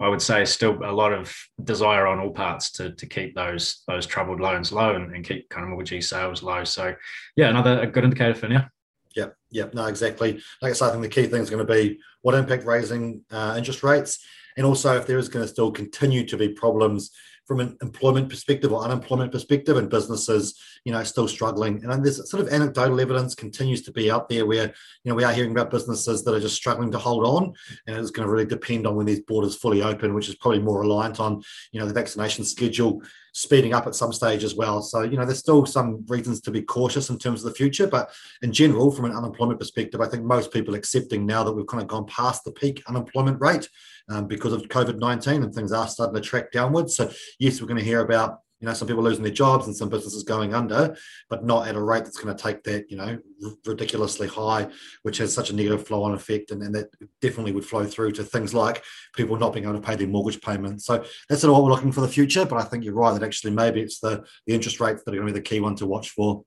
I 0.00 0.08
would 0.08 0.22
say 0.22 0.44
still 0.44 0.76
a 0.84 0.90
lot 0.90 1.12
of 1.12 1.34
desire 1.62 2.06
on 2.06 2.18
all 2.18 2.30
parts 2.30 2.72
to, 2.72 2.90
to 2.92 3.06
keep 3.06 3.34
those 3.34 3.82
those 3.86 4.06
troubled 4.06 4.40
loans 4.40 4.72
low 4.72 4.96
and, 4.96 5.14
and 5.14 5.24
keep 5.24 5.48
kind 5.48 5.62
of 5.62 5.70
mortgage 5.70 6.04
sales 6.04 6.42
low. 6.42 6.64
So 6.64 6.94
yeah, 7.36 7.48
another 7.48 7.86
good 7.86 8.04
indicator 8.04 8.34
for 8.34 8.48
now. 8.48 8.66
Yep, 9.14 9.36
yep, 9.50 9.74
no, 9.74 9.86
exactly. 9.86 10.40
Like 10.60 10.70
I 10.70 10.72
said, 10.72 10.88
I 10.88 10.90
think 10.90 11.02
the 11.02 11.08
key 11.08 11.26
thing 11.28 11.40
is 11.40 11.50
going 11.50 11.64
to 11.64 11.72
be 11.72 12.00
what 12.22 12.34
impact 12.34 12.64
raising 12.64 13.22
uh, 13.30 13.54
interest 13.56 13.84
rates, 13.84 14.18
and 14.56 14.66
also 14.66 14.96
if 14.96 15.06
there 15.06 15.18
is 15.18 15.28
going 15.28 15.44
to 15.44 15.52
still 15.52 15.70
continue 15.70 16.26
to 16.26 16.36
be 16.36 16.48
problems 16.48 17.12
from 17.46 17.60
an 17.60 17.76
employment 17.82 18.28
perspective 18.28 18.72
or 18.72 18.82
unemployment 18.84 19.32
perspective 19.32 19.76
and 19.76 19.90
businesses 19.90 20.58
you 20.84 20.92
know 20.92 21.02
still 21.02 21.26
struggling 21.26 21.82
and 21.84 22.04
there's 22.04 22.30
sort 22.30 22.42
of 22.42 22.52
anecdotal 22.52 23.00
evidence 23.00 23.34
continues 23.34 23.82
to 23.82 23.92
be 23.92 24.10
out 24.10 24.28
there 24.28 24.46
where 24.46 24.66
you 24.66 25.10
know 25.10 25.14
we 25.14 25.24
are 25.24 25.32
hearing 25.32 25.52
about 25.52 25.70
businesses 25.70 26.22
that 26.24 26.34
are 26.34 26.40
just 26.40 26.56
struggling 26.56 26.90
to 26.90 26.98
hold 26.98 27.24
on 27.24 27.52
and 27.86 27.96
it's 27.96 28.10
going 28.10 28.26
to 28.26 28.32
really 28.32 28.46
depend 28.46 28.86
on 28.86 28.94
when 28.94 29.06
these 29.06 29.20
borders 29.20 29.56
fully 29.56 29.82
open 29.82 30.14
which 30.14 30.28
is 30.28 30.34
probably 30.36 30.60
more 30.60 30.80
reliant 30.80 31.20
on 31.20 31.42
you 31.72 31.80
know 31.80 31.86
the 31.86 31.94
vaccination 31.94 32.44
schedule 32.44 33.02
speeding 33.34 33.74
up 33.74 33.86
at 33.86 33.96
some 33.96 34.12
stage 34.12 34.44
as 34.44 34.54
well. 34.54 34.80
So, 34.80 35.02
you 35.02 35.16
know, 35.16 35.24
there's 35.24 35.40
still 35.40 35.66
some 35.66 36.04
reasons 36.06 36.40
to 36.42 36.52
be 36.52 36.62
cautious 36.62 37.10
in 37.10 37.18
terms 37.18 37.44
of 37.44 37.50
the 37.50 37.56
future. 37.56 37.88
But 37.88 38.10
in 38.42 38.52
general, 38.52 38.92
from 38.92 39.06
an 39.06 39.12
unemployment 39.12 39.58
perspective, 39.58 40.00
I 40.00 40.06
think 40.06 40.22
most 40.22 40.52
people 40.52 40.74
accepting 40.74 41.26
now 41.26 41.42
that 41.42 41.52
we've 41.52 41.66
kind 41.66 41.82
of 41.82 41.88
gone 41.88 42.06
past 42.06 42.44
the 42.44 42.52
peak 42.52 42.82
unemployment 42.86 43.40
rate 43.40 43.68
um, 44.08 44.28
because 44.28 44.52
of 44.52 44.62
COVID 44.62 44.98
19 44.98 45.42
and 45.42 45.52
things 45.52 45.72
are 45.72 45.88
starting 45.88 46.14
to 46.14 46.20
track 46.20 46.52
downwards. 46.52 46.96
So, 46.96 47.10
yes, 47.40 47.60
we're 47.60 47.66
going 47.66 47.80
to 47.80 47.84
hear 47.84 48.00
about 48.00 48.38
you 48.64 48.70
know 48.70 48.74
some 48.74 48.88
people 48.88 49.02
losing 49.02 49.22
their 49.22 49.30
jobs 49.30 49.66
and 49.66 49.76
some 49.76 49.90
businesses 49.90 50.22
going 50.22 50.54
under 50.54 50.96
but 51.28 51.44
not 51.44 51.68
at 51.68 51.74
a 51.74 51.82
rate 51.82 52.02
that's 52.02 52.16
going 52.16 52.34
to 52.34 52.42
take 52.42 52.62
that 52.62 52.90
you 52.90 52.96
know 52.96 53.18
ridiculously 53.66 54.26
high 54.26 54.66
which 55.02 55.18
has 55.18 55.34
such 55.34 55.50
a 55.50 55.54
negative 55.54 55.86
flow 55.86 56.02
on 56.02 56.14
effect 56.14 56.50
and, 56.50 56.62
and 56.62 56.74
that 56.74 56.88
definitely 57.20 57.52
would 57.52 57.64
flow 57.64 57.84
through 57.84 58.10
to 58.10 58.24
things 58.24 58.54
like 58.54 58.82
people 59.14 59.36
not 59.36 59.52
being 59.52 59.66
able 59.66 59.78
to 59.78 59.86
pay 59.86 59.96
their 59.96 60.06
mortgage 60.06 60.40
payments 60.40 60.86
so 60.86 61.04
that's 61.28 61.42
sort 61.42 61.50
of 61.50 61.52
what 61.52 61.64
we're 61.64 61.70
looking 61.70 61.92
for 61.92 62.00
the 62.00 62.08
future 62.08 62.46
but 62.46 62.56
i 62.56 62.64
think 62.64 62.84
you're 62.84 62.94
right 62.94 63.12
that 63.12 63.22
actually 63.22 63.50
maybe 63.50 63.82
it's 63.82 64.00
the 64.00 64.24
the 64.46 64.54
interest 64.54 64.80
rates 64.80 65.02
that 65.04 65.12
are 65.12 65.18
going 65.18 65.26
to 65.26 65.32
be 65.34 65.38
the 65.38 65.44
key 65.44 65.60
one 65.60 65.76
to 65.76 65.84
watch 65.84 66.08
for 66.08 66.42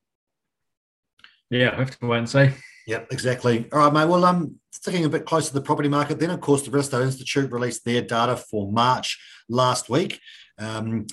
yeah 1.52 1.72
I 1.72 1.76
have 1.76 2.00
to 2.00 2.08
wait 2.08 2.18
and 2.18 2.30
see 2.30 2.50
Yep, 2.88 3.12
exactly. 3.12 3.68
All 3.74 3.80
right, 3.80 3.92
mate. 3.92 4.08
Well, 4.08 4.24
um, 4.24 4.62
sticking 4.72 5.04
a 5.04 5.10
bit 5.10 5.26
closer 5.26 5.50
to 5.50 5.54
the 5.56 5.62
property 5.62 5.90
market, 5.90 6.20
then 6.20 6.30
of 6.30 6.40
course 6.40 6.62
the 6.62 6.72
Real 6.72 6.80
Estate 6.80 7.02
Institute 7.02 7.52
released 7.52 7.84
their 7.84 8.02
data 8.02 8.38
for 8.38 8.72
March 8.72 9.20
last 9.50 9.90
week. 9.90 10.22
Um, 10.58 11.06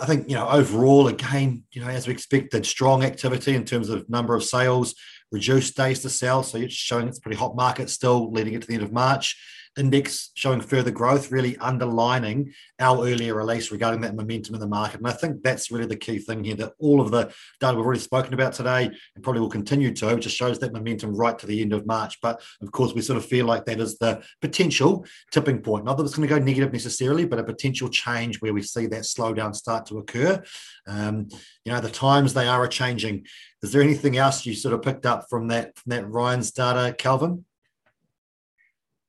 I 0.00 0.06
think 0.06 0.28
you 0.28 0.34
know 0.34 0.48
overall, 0.48 1.08
again, 1.08 1.64
you 1.72 1.80
know, 1.80 1.88
as 1.88 2.06
we 2.06 2.12
expected, 2.12 2.66
strong 2.66 3.04
activity 3.04 3.54
in 3.54 3.64
terms 3.64 3.88
of 3.88 4.08
number 4.08 4.34
of 4.34 4.44
sales, 4.44 4.94
reduced 5.30 5.76
days 5.76 6.00
to 6.00 6.10
sell. 6.10 6.42
So 6.42 6.58
it's 6.58 6.74
showing 6.74 7.08
it's 7.08 7.18
a 7.18 7.20
pretty 7.20 7.38
hot 7.38 7.56
market 7.56 7.90
still, 7.90 8.30
leading 8.30 8.54
it 8.54 8.62
to 8.62 8.68
the 8.68 8.74
end 8.74 8.82
of 8.82 8.92
March 8.92 9.36
index 9.78 10.30
showing 10.34 10.60
further 10.60 10.90
growth, 10.90 11.30
really 11.30 11.56
underlining 11.58 12.52
our 12.80 13.06
earlier 13.06 13.34
release 13.34 13.70
regarding 13.70 14.00
that 14.00 14.16
momentum 14.16 14.54
in 14.54 14.60
the 14.60 14.66
market. 14.66 14.98
And 14.98 15.06
I 15.06 15.12
think 15.12 15.42
that's 15.42 15.70
really 15.70 15.86
the 15.86 15.96
key 15.96 16.18
thing 16.18 16.44
here 16.44 16.56
that 16.56 16.72
all 16.78 17.00
of 17.00 17.10
the 17.10 17.32
data 17.60 17.76
we've 17.76 17.84
already 17.84 18.00
spoken 18.00 18.34
about 18.34 18.52
today 18.52 18.90
and 19.14 19.24
probably 19.24 19.40
will 19.40 19.48
continue 19.48 19.94
to 19.94 20.18
just 20.18 20.36
shows 20.36 20.58
that 20.58 20.72
momentum 20.72 21.14
right 21.14 21.38
to 21.38 21.46
the 21.46 21.62
end 21.62 21.72
of 21.72 21.86
March. 21.86 22.20
But 22.20 22.42
of 22.60 22.72
course, 22.72 22.92
we 22.92 23.02
sort 23.02 23.16
of 23.16 23.26
feel 23.26 23.46
like 23.46 23.64
that 23.66 23.80
is 23.80 23.98
the 23.98 24.22
potential 24.40 25.06
tipping 25.30 25.62
point. 25.62 25.84
Not 25.84 25.96
that 25.96 26.04
it's 26.04 26.16
going 26.16 26.28
to 26.28 26.34
go 26.34 26.42
negative 26.42 26.72
necessarily, 26.72 27.24
but 27.24 27.38
a 27.38 27.44
potential 27.44 27.88
change 27.88 28.40
where 28.40 28.52
we 28.52 28.62
see 28.62 28.86
that 28.86 29.02
slowdown 29.02 29.54
start 29.54 29.86
to 29.86 29.98
occur. 29.98 30.42
Um, 30.86 31.28
you 31.68 31.74
know, 31.74 31.82
the 31.82 31.90
times 31.90 32.32
they 32.32 32.48
are 32.48 32.64
a 32.64 32.68
changing. 32.68 33.26
Is 33.62 33.72
there 33.72 33.82
anything 33.82 34.16
else 34.16 34.46
you 34.46 34.54
sort 34.54 34.72
of 34.72 34.80
picked 34.80 35.04
up 35.04 35.26
from 35.28 35.48
that 35.48 35.76
from 35.76 35.90
that 35.90 36.06
REINZ 36.06 36.54
data, 36.54 36.94
Kelvin? 36.96 37.44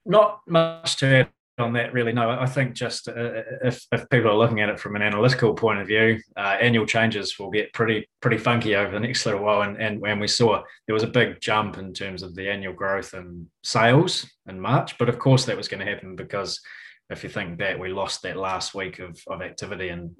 not 0.05 0.41
much 0.47 0.97
to 0.97 1.07
add 1.07 1.29
on 1.59 1.73
that, 1.73 1.93
really. 1.93 2.11
No, 2.11 2.29
I 2.29 2.45
think 2.45 2.73
just 2.73 3.07
uh, 3.07 3.43
if, 3.63 3.85
if 3.91 4.09
people 4.09 4.31
are 4.31 4.37
looking 4.37 4.59
at 4.59 4.69
it 4.69 4.79
from 4.79 4.95
an 4.95 5.01
analytical 5.01 5.53
point 5.53 5.79
of 5.79 5.87
view, 5.87 6.19
uh, 6.35 6.57
annual 6.59 6.85
changes 6.85 7.37
will 7.39 7.49
get 7.49 7.71
pretty 7.71 8.09
pretty 8.21 8.37
funky 8.37 8.75
over 8.75 8.91
the 8.91 8.99
next 8.99 9.25
little 9.25 9.43
while. 9.43 9.61
And, 9.61 9.77
and 9.77 10.01
when 10.01 10.19
we 10.19 10.27
saw 10.27 10.61
there 10.87 10.93
was 10.93 11.03
a 11.03 11.07
big 11.07 11.39
jump 11.39 11.77
in 11.77 11.93
terms 11.93 12.23
of 12.23 12.35
the 12.35 12.49
annual 12.49 12.73
growth 12.73 13.13
and 13.13 13.47
sales 13.63 14.29
in 14.49 14.59
March, 14.59 14.97
but 14.97 15.07
of 15.07 15.19
course 15.19 15.45
that 15.45 15.55
was 15.55 15.69
going 15.69 15.85
to 15.85 15.91
happen 15.91 16.15
because 16.15 16.59
if 17.09 17.23
you 17.23 17.29
think 17.29 17.59
that 17.59 17.79
we 17.79 17.89
lost 17.89 18.21
that 18.21 18.37
last 18.37 18.75
week 18.75 18.99
of, 18.99 19.19
of 19.27 19.41
activity 19.41 19.89
in, 19.89 20.15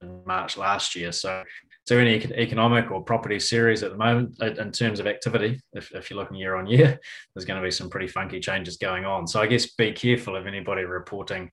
in 0.00 0.22
March 0.24 0.56
last 0.56 0.94
year, 0.94 1.12
so 1.12 1.42
so 1.86 1.98
any 1.98 2.16
economic 2.34 2.90
or 2.90 3.02
property 3.02 3.38
series 3.38 3.82
at 3.84 3.92
the 3.92 3.96
moment 3.96 4.36
uh, 4.42 4.52
in 4.54 4.72
terms 4.72 4.98
of 4.98 5.06
activity 5.06 5.60
if, 5.72 5.94
if 5.94 6.10
you're 6.10 6.18
looking 6.18 6.36
year 6.36 6.56
on 6.56 6.66
year 6.66 6.98
there's 7.34 7.44
going 7.44 7.60
to 7.60 7.64
be 7.64 7.70
some 7.70 7.88
pretty 7.88 8.08
funky 8.08 8.40
changes 8.40 8.76
going 8.76 9.04
on. 9.04 9.26
So 9.26 9.40
i 9.40 9.46
guess 9.46 9.72
be 9.74 9.92
careful 9.92 10.36
of 10.36 10.46
anybody 10.46 10.84
reporting 10.84 11.50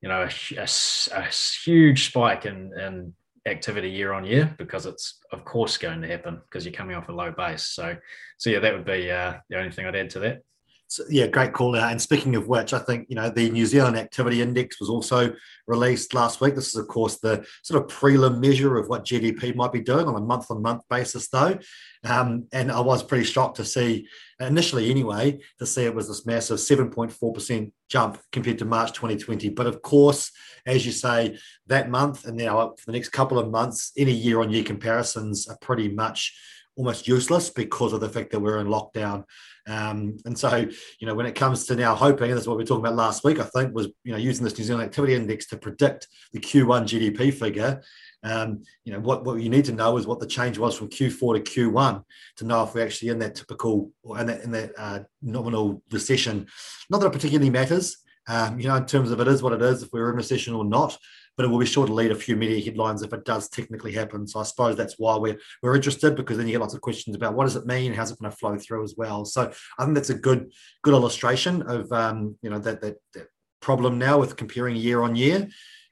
you 0.00 0.08
know 0.08 0.22
a, 0.22 0.60
a, 0.60 0.68
a 1.12 1.26
huge 1.64 2.06
spike 2.06 2.46
in, 2.46 2.72
in 2.78 3.14
activity 3.46 3.90
year 3.90 4.12
on 4.12 4.24
year 4.24 4.54
because 4.58 4.86
it's 4.86 5.18
of 5.32 5.44
course 5.44 5.76
going 5.76 6.00
to 6.00 6.08
happen 6.08 6.40
because 6.44 6.64
you're 6.64 6.72
coming 6.72 6.96
off 6.96 7.08
a 7.08 7.12
low 7.12 7.30
base. 7.30 7.66
So 7.66 7.96
so 8.38 8.50
yeah 8.50 8.60
that 8.60 8.72
would 8.72 8.86
be 8.86 9.10
uh, 9.10 9.34
the 9.48 9.58
only 9.58 9.70
thing 9.70 9.86
i'd 9.86 9.94
add 9.94 10.10
to 10.10 10.20
that 10.20 10.42
so, 10.88 11.02
yeah, 11.10 11.26
great 11.26 11.52
call 11.52 11.74
out. 11.74 11.90
And 11.90 12.00
speaking 12.00 12.36
of 12.36 12.46
which, 12.46 12.72
I 12.72 12.78
think 12.78 13.06
you 13.08 13.16
know 13.16 13.28
the 13.28 13.50
New 13.50 13.66
Zealand 13.66 13.96
Activity 13.96 14.40
Index 14.40 14.78
was 14.78 14.88
also 14.88 15.34
released 15.66 16.14
last 16.14 16.40
week. 16.40 16.54
This 16.54 16.68
is, 16.68 16.76
of 16.76 16.86
course, 16.86 17.18
the 17.18 17.44
sort 17.62 17.82
of 17.82 17.90
prelim 17.90 18.38
measure 18.38 18.76
of 18.76 18.88
what 18.88 19.04
GDP 19.04 19.54
might 19.56 19.72
be 19.72 19.80
doing 19.80 20.06
on 20.06 20.14
a 20.14 20.20
month-on-month 20.20 20.82
basis, 20.88 21.28
though. 21.28 21.58
Um, 22.04 22.46
and 22.52 22.70
I 22.70 22.80
was 22.80 23.02
pretty 23.02 23.24
shocked 23.24 23.56
to 23.56 23.64
see, 23.64 24.06
initially 24.38 24.90
anyway, 24.90 25.40
to 25.58 25.66
see 25.66 25.84
it 25.84 25.94
was 25.94 26.06
this 26.06 26.24
massive 26.24 26.58
7.4% 26.58 27.72
jump 27.88 28.20
compared 28.30 28.58
to 28.58 28.64
March 28.64 28.92
2020. 28.92 29.48
But 29.50 29.66
of 29.66 29.82
course, 29.82 30.30
as 30.66 30.86
you 30.86 30.92
say, 30.92 31.38
that 31.66 31.90
month 31.90 32.26
and 32.26 32.36
now 32.36 32.74
for 32.78 32.86
the 32.86 32.92
next 32.92 33.08
couple 33.08 33.38
of 33.38 33.50
months, 33.50 33.90
any 33.96 34.12
year-on-year 34.12 34.64
comparisons 34.64 35.48
are 35.48 35.58
pretty 35.60 35.88
much 35.88 36.32
almost 36.76 37.08
useless 37.08 37.50
because 37.50 37.92
of 37.92 38.00
the 38.00 38.08
fact 38.08 38.30
that 38.30 38.40
we're 38.40 38.60
in 38.60 38.66
lockdown. 38.66 39.24
Um, 39.66 40.16
and 40.24 40.38
so, 40.38 40.56
you 41.00 41.06
know, 41.06 41.14
when 41.14 41.26
it 41.26 41.34
comes 41.34 41.66
to 41.66 41.76
now 41.76 41.94
hoping, 41.94 42.30
and 42.30 42.36
that's 42.36 42.46
what 42.46 42.56
we 42.56 42.62
were 42.62 42.66
talking 42.66 42.84
about 42.84 42.94
last 42.94 43.24
week, 43.24 43.40
I 43.40 43.44
think, 43.44 43.74
was, 43.74 43.88
you 44.04 44.12
know, 44.12 44.18
using 44.18 44.44
this 44.44 44.56
New 44.56 44.64
Zealand 44.64 44.84
Activity 44.84 45.14
Index 45.14 45.46
to 45.48 45.56
predict 45.56 46.08
the 46.32 46.40
Q1 46.40 46.84
GDP 46.84 47.34
figure. 47.34 47.82
Um, 48.22 48.62
you 48.84 48.92
know, 48.92 49.00
what, 49.00 49.24
what 49.24 49.40
you 49.40 49.50
need 49.50 49.64
to 49.66 49.72
know 49.72 49.96
is 49.96 50.06
what 50.06 50.20
the 50.20 50.26
change 50.26 50.58
was 50.58 50.76
from 50.76 50.88
Q4 50.88 51.44
to 51.44 51.70
Q1 51.70 52.02
to 52.36 52.44
know 52.44 52.62
if 52.62 52.74
we're 52.74 52.84
actually 52.84 53.08
in 53.08 53.18
that 53.20 53.34
typical 53.34 53.90
or 54.02 54.20
in 54.20 54.26
that, 54.26 54.42
in 54.42 54.50
that 54.52 54.72
uh, 54.78 55.00
nominal 55.22 55.82
recession. 55.90 56.46
Not 56.90 57.00
that 57.00 57.08
it 57.08 57.12
particularly 57.12 57.50
matters, 57.50 57.98
um, 58.28 58.58
you 58.58 58.68
know, 58.68 58.76
in 58.76 58.86
terms 58.86 59.10
of 59.10 59.20
it 59.20 59.28
is 59.28 59.42
what 59.42 59.52
it 59.52 59.62
is, 59.62 59.82
if 59.82 59.90
we're 59.92 60.10
in 60.10 60.16
recession 60.16 60.54
or 60.54 60.64
not 60.64 60.96
but 61.36 61.44
it 61.44 61.48
will 61.48 61.58
be 61.58 61.66
sure 61.66 61.86
to 61.86 61.92
lead 61.92 62.10
a 62.10 62.14
few 62.14 62.36
media 62.36 62.64
headlines 62.64 63.02
if 63.02 63.12
it 63.12 63.24
does 63.24 63.48
technically 63.48 63.92
happen. 63.92 64.26
So 64.26 64.40
I 64.40 64.44
suppose 64.44 64.76
that's 64.76 64.98
why 64.98 65.16
we're 65.16 65.38
we're 65.62 65.76
interested 65.76 66.16
because 66.16 66.38
then 66.38 66.46
you 66.46 66.52
get 66.52 66.60
lots 66.60 66.74
of 66.74 66.80
questions 66.80 67.14
about 67.16 67.34
what 67.34 67.44
does 67.44 67.56
it 67.56 67.66
mean, 67.66 67.92
how's 67.92 68.10
it 68.10 68.18
going 68.18 68.30
to 68.30 68.36
flow 68.36 68.56
through 68.58 68.84
as 68.84 68.94
well. 68.96 69.24
So 69.24 69.50
I 69.78 69.84
think 69.84 69.94
that's 69.94 70.10
a 70.10 70.14
good 70.14 70.52
good 70.82 70.94
illustration 70.94 71.62
of 71.62 71.90
um, 71.92 72.36
you 72.42 72.50
know 72.50 72.58
that, 72.60 72.80
that, 72.80 72.96
that 73.14 73.28
problem 73.60 73.98
now 73.98 74.18
with 74.18 74.36
comparing 74.36 74.76
year 74.76 75.02
on 75.02 75.16
year. 75.16 75.48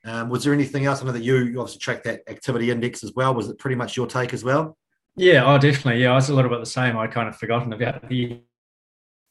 Um, 0.06 0.28
was 0.28 0.44
there 0.44 0.52
anything 0.52 0.84
else? 0.84 1.00
I 1.00 1.06
know 1.06 1.12
that 1.12 1.22
you, 1.22 1.36
you 1.38 1.60
obviously 1.60 1.80
track 1.80 2.02
that 2.02 2.20
activity 2.28 2.70
index 2.70 3.02
as 3.02 3.12
well. 3.14 3.34
Was 3.34 3.48
it 3.48 3.58
pretty 3.58 3.76
much 3.76 3.96
your 3.96 4.06
take 4.06 4.34
as 4.34 4.44
well? 4.44 4.76
Yeah, 5.16 5.44
oh, 5.46 5.58
definitely. 5.58 6.02
Yeah, 6.02 6.12
I 6.12 6.14
was 6.16 6.28
a 6.28 6.34
little 6.34 6.50
bit 6.50 6.60
the 6.60 6.66
same. 6.66 6.98
I 6.98 7.06
kind 7.06 7.28
of 7.28 7.36
forgotten 7.36 7.72
about 7.72 8.06
the 8.08 8.40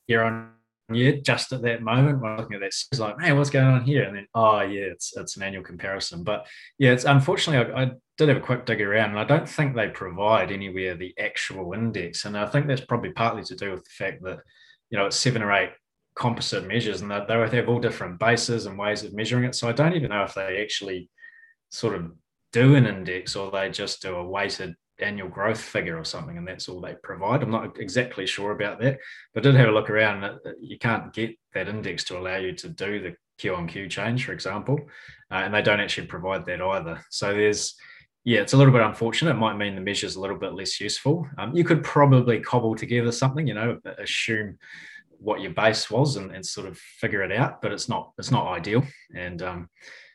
year 0.08 0.24
on 0.24 0.53
year 0.96 1.20
just 1.22 1.52
at 1.54 1.62
that 1.62 1.82
moment 1.82 2.22
when 2.22 2.38
looking 2.38 2.56
at 2.56 2.60
that 2.62 2.68
it's 2.68 3.00
like 3.00 3.18
man 3.18 3.38
what's 3.38 3.50
going 3.50 3.66
on 3.66 3.84
here? 3.84 4.04
And 4.04 4.16
then 4.16 4.28
oh 4.34 4.62
yeah 4.62 4.86
it's 4.86 5.16
it's 5.18 5.38
an 5.38 5.44
annual 5.44 5.64
comparison. 5.64 6.24
But 6.24 6.46
yeah 6.78 6.92
it's 6.92 7.06
unfortunately 7.06 7.74
I, 7.74 7.84
I, 7.84 7.92
did 8.16 8.28
have 8.30 8.38
a 8.38 8.42
quick 8.42 8.64
dig 8.68 8.80
around 8.80 9.10
and 9.10 9.20
I 9.20 9.24
don't 9.24 9.50
think 9.50 9.76
they 9.76 9.88
provide 9.88 10.52
anywhere 10.52 10.94
the 10.94 11.16
actual 11.20 11.74
index. 11.74 12.26
And 12.26 12.38
I 12.38 12.46
think 12.46 12.68
that's 12.68 12.86
probably 12.86 13.12
partly 13.12 13.42
to 13.46 13.56
do 13.56 13.72
with 13.72 13.84
the 13.84 13.90
fact 13.90 14.22
that 14.22 14.38
you 14.92 15.00
know 15.00 15.08
it's 15.08 15.18
seven 15.18 15.42
or 15.42 15.52
eight 15.52 15.72
composite 16.16 16.68
measures 16.68 17.02
and 17.02 17.10
they, 17.10 17.20
they 17.28 17.58
have 17.58 17.70
all 17.70 17.80
different 17.80 18.20
bases 18.20 18.68
and 18.68 18.78
ways 18.78 19.04
of 19.04 19.14
measuring 19.14 19.46
it. 19.46 19.56
So 19.56 19.68
I 19.68 19.72
don't 19.72 19.96
even 19.96 20.10
know 20.10 20.24
if 20.24 20.36
they 20.36 20.62
actually 20.62 21.10
sort 21.72 21.96
of 21.96 22.12
do 22.52 22.76
an 22.76 22.86
index 22.86 23.36
or 23.36 23.50
they 23.50 23.70
just 23.70 24.02
do 24.02 24.16
a 24.16 24.24
weighted 24.24 24.76
annual 25.04 25.30
growth 25.30 25.60
figure 25.60 25.98
or 25.98 26.06
something, 26.06 26.38
and 26.38 26.48
that's 26.48 26.70
all 26.70 26.82
they 26.82 26.96
provide. 27.04 27.44
I'm 27.44 27.52
not 27.52 27.80
exactly 27.80 28.26
sure 28.26 28.52
about 28.52 28.80
that, 28.82 29.00
but 29.34 29.46
I 29.46 29.52
did 29.52 29.56
have 29.60 29.70
a 29.70 29.74
look 29.74 29.90
around. 29.90 30.24
And 30.24 30.40
you 30.60 30.78
can't 30.78 31.14
get 31.14 31.38
that 31.54 31.68
index 31.68 32.04
to 32.06 32.18
allow 32.18 32.38
you 32.38 32.54
to 32.54 32.70
do 32.70 33.02
the 33.02 33.16
Q 33.38 33.56
on 33.56 33.68
Q 33.68 33.88
change, 33.90 34.26
for 34.26 34.34
example, 34.34 34.80
uh, 35.32 35.36
and 35.36 35.54
they 35.54 35.62
don't 35.62 35.80
actually 35.80 36.08
provide 36.08 36.46
that 36.46 36.62
either. 36.62 37.04
So 37.10 37.34
there's 37.34 37.76
yeah, 38.26 38.40
it's 38.40 38.54
a 38.54 38.58
little 38.58 38.72
bit 38.72 38.82
unfortunate. 38.82 39.32
It 39.32 39.40
might 39.40 39.58
mean 39.58 39.76
the 39.76 39.82
measure's 39.82 40.16
a 40.16 40.22
little 40.22 40.38
bit 40.38 40.54
less 40.54 40.80
useful. 40.80 41.28
Um, 41.38 41.54
you 41.56 41.66
could 41.66 41.84
probably 41.84 42.40
cobble 42.40 42.74
together 42.74 43.12
something, 43.12 43.46
you 43.46 43.54
know, 43.54 43.80
assume 43.98 44.58
what 45.20 45.42
your 45.42 45.52
base 45.52 45.92
was 45.92 46.16
and, 46.16 46.32
and, 46.32 46.46
sort 46.46 46.68
of 46.68 46.78
figure 46.78 47.22
it 47.22 47.32
out, 47.32 47.62
but 47.62 47.72
it's 47.72 47.88
not 47.90 48.12
it's 48.18 48.32
not 48.32 48.48
ideal. 48.48 48.84
And 49.14 49.42
um, 49.42 49.70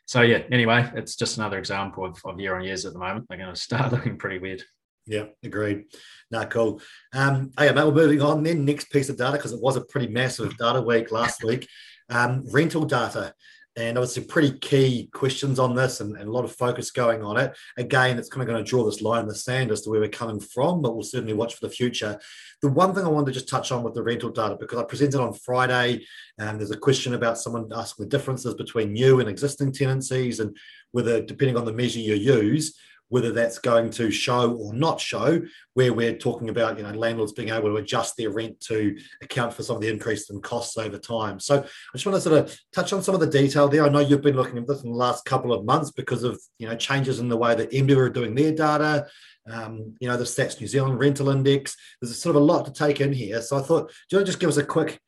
so 0.05 0.21
yeah. 0.21 0.41
Anyway, 0.51 0.89
it's 0.95 1.15
just 1.15 1.37
another 1.37 1.59
example 1.59 2.03
of, 2.05 2.19
of 2.25 2.39
year 2.39 2.55
on 2.55 2.63
years 2.63 2.85
at 2.85 2.93
the 2.93 2.99
moment. 2.99 3.25
They're 3.29 3.37
going 3.37 3.53
to 3.53 3.59
start 3.59 3.91
looking 3.91 4.17
pretty 4.17 4.39
weird. 4.39 4.63
Yeah, 5.09 5.25
agreed. 5.43 5.85
Nah, 6.29 6.45
cool. 6.45 6.81
Um, 7.13 7.51
okay, 7.59 7.73
mate, 7.73 7.83
we're 7.83 7.91
moving 7.91 8.21
on 8.21 8.43
then. 8.43 8.63
Next 8.63 8.91
piece 8.91 9.09
of 9.09 9.17
data, 9.17 9.37
because 9.37 9.53
it 9.53 9.61
was 9.61 9.75
a 9.75 9.81
pretty 9.81 10.07
massive 10.07 10.55
data 10.57 10.81
week 10.81 11.11
last 11.11 11.43
week. 11.43 11.67
Um, 12.09 12.43
rental 12.51 12.85
data 12.85 13.33
and 13.75 13.97
obviously 13.97 14.23
pretty 14.23 14.51
key 14.59 15.09
questions 15.13 15.57
on 15.57 15.75
this 15.75 16.01
and, 16.01 16.15
and, 16.17 16.27
a 16.27 16.31
lot 16.31 16.43
of 16.43 16.51
focus 16.51 16.91
going 16.91 17.23
on 17.23 17.37
it. 17.37 17.55
Again, 17.77 18.17
it's 18.17 18.29
kind 18.29 18.41
of 18.41 18.47
going 18.47 18.63
to 18.63 18.69
draw 18.69 18.83
this 18.83 19.01
line 19.01 19.21
in 19.21 19.27
the 19.27 19.35
sand 19.35 19.71
as 19.71 19.81
to 19.81 19.89
where 19.89 19.99
we're 19.99 20.09
coming 20.09 20.39
from, 20.39 20.81
but 20.81 20.93
we'll 20.93 21.03
certainly 21.03 21.33
watch 21.33 21.55
for 21.55 21.65
the 21.65 21.73
future. 21.73 22.19
The 22.61 22.69
one 22.69 22.93
thing 22.93 23.05
I 23.05 23.09
wanted 23.09 23.27
to 23.27 23.31
just 23.39 23.47
touch 23.47 23.71
on 23.71 23.83
with 23.83 23.93
the 23.93 24.03
rental 24.03 24.31
data, 24.31 24.57
because 24.59 24.79
I 24.79 24.83
presented 24.83 25.21
on 25.21 25.33
Friday, 25.33 26.05
and 26.37 26.49
um, 26.49 26.57
there's 26.57 26.71
a 26.71 26.77
question 26.77 27.13
about 27.13 27.37
someone 27.37 27.69
asking 27.73 28.05
the 28.05 28.17
differences 28.17 28.53
between 28.55 28.93
new 28.93 29.19
and 29.19 29.29
existing 29.29 29.71
tenancies 29.71 30.39
and 30.39 30.55
whether, 30.91 31.21
depending 31.21 31.57
on 31.57 31.65
the 31.65 31.73
measure 31.73 31.99
you 31.99 32.15
use, 32.15 32.77
whether 33.09 33.31
that's 33.31 33.59
going 33.59 33.89
to 33.89 34.09
show 34.09 34.53
or 34.53 34.73
not 34.73 34.99
show, 34.99 35.41
where 35.73 35.93
we're 35.93 36.17
talking 36.17 36.49
about 36.49 36.77
you 36.77 36.83
know 36.83 36.91
landlords 36.91 37.33
being 37.33 37.49
able 37.49 37.69
to 37.69 37.75
adjust 37.75 38.15
their 38.17 38.29
rent 38.29 38.59
to 38.61 38.97
account 39.21 39.53
for 39.53 39.63
some 39.63 39.75
of 39.75 39.81
the 39.81 39.89
increase 39.89 40.29
in 40.29 40.41
costs 40.41 40.77
over 40.77 40.97
time. 40.97 41.39
So 41.39 41.59
I 41.59 41.97
just 41.97 42.05
want 42.05 42.15
to 42.15 42.21
sort 42.21 42.37
of 42.39 42.59
touch 42.73 42.93
on 42.93 43.03
some 43.03 43.15
of 43.15 43.21
the 43.21 43.27
detail 43.27 43.67
there. 43.67 43.85
I 43.85 43.89
know 43.89 43.99
you've 43.99 44.21
been 44.21 44.35
looking 44.35 44.57
at 44.57 44.67
this 44.67 44.83
in 44.83 44.91
the 44.91 44.97
last 44.97 45.25
couple 45.25 45.51
of 45.51 45.65
months 45.65 45.91
because 45.91 46.23
of 46.23 46.39
you 46.57 46.67
know 46.67 46.75
changes 46.75 47.19
in 47.19 47.29
the 47.29 47.37
way 47.37 47.55
that 47.55 47.71
MBIE 47.71 47.97
are 47.97 48.09
doing 48.09 48.35
their 48.35 48.53
data. 48.53 49.07
Um, 49.49 49.95
you 49.99 50.07
know 50.07 50.17
the 50.17 50.25
Stats 50.25 50.59
New 50.61 50.67
Zealand 50.67 50.99
rental 50.99 51.29
index. 51.29 51.75
There's 52.01 52.11
a 52.11 52.15
sort 52.15 52.35
of 52.35 52.41
a 52.41 52.45
lot 52.45 52.65
to 52.65 52.73
take 52.73 53.01
in 53.01 53.11
here. 53.11 53.41
So 53.41 53.57
I 53.57 53.61
thought, 53.61 53.89
do 53.89 53.95
you 54.11 54.17
want 54.17 54.25
to 54.25 54.31
just 54.31 54.39
give 54.39 54.49
us 54.49 54.57
a 54.57 54.63
quick 54.63 54.99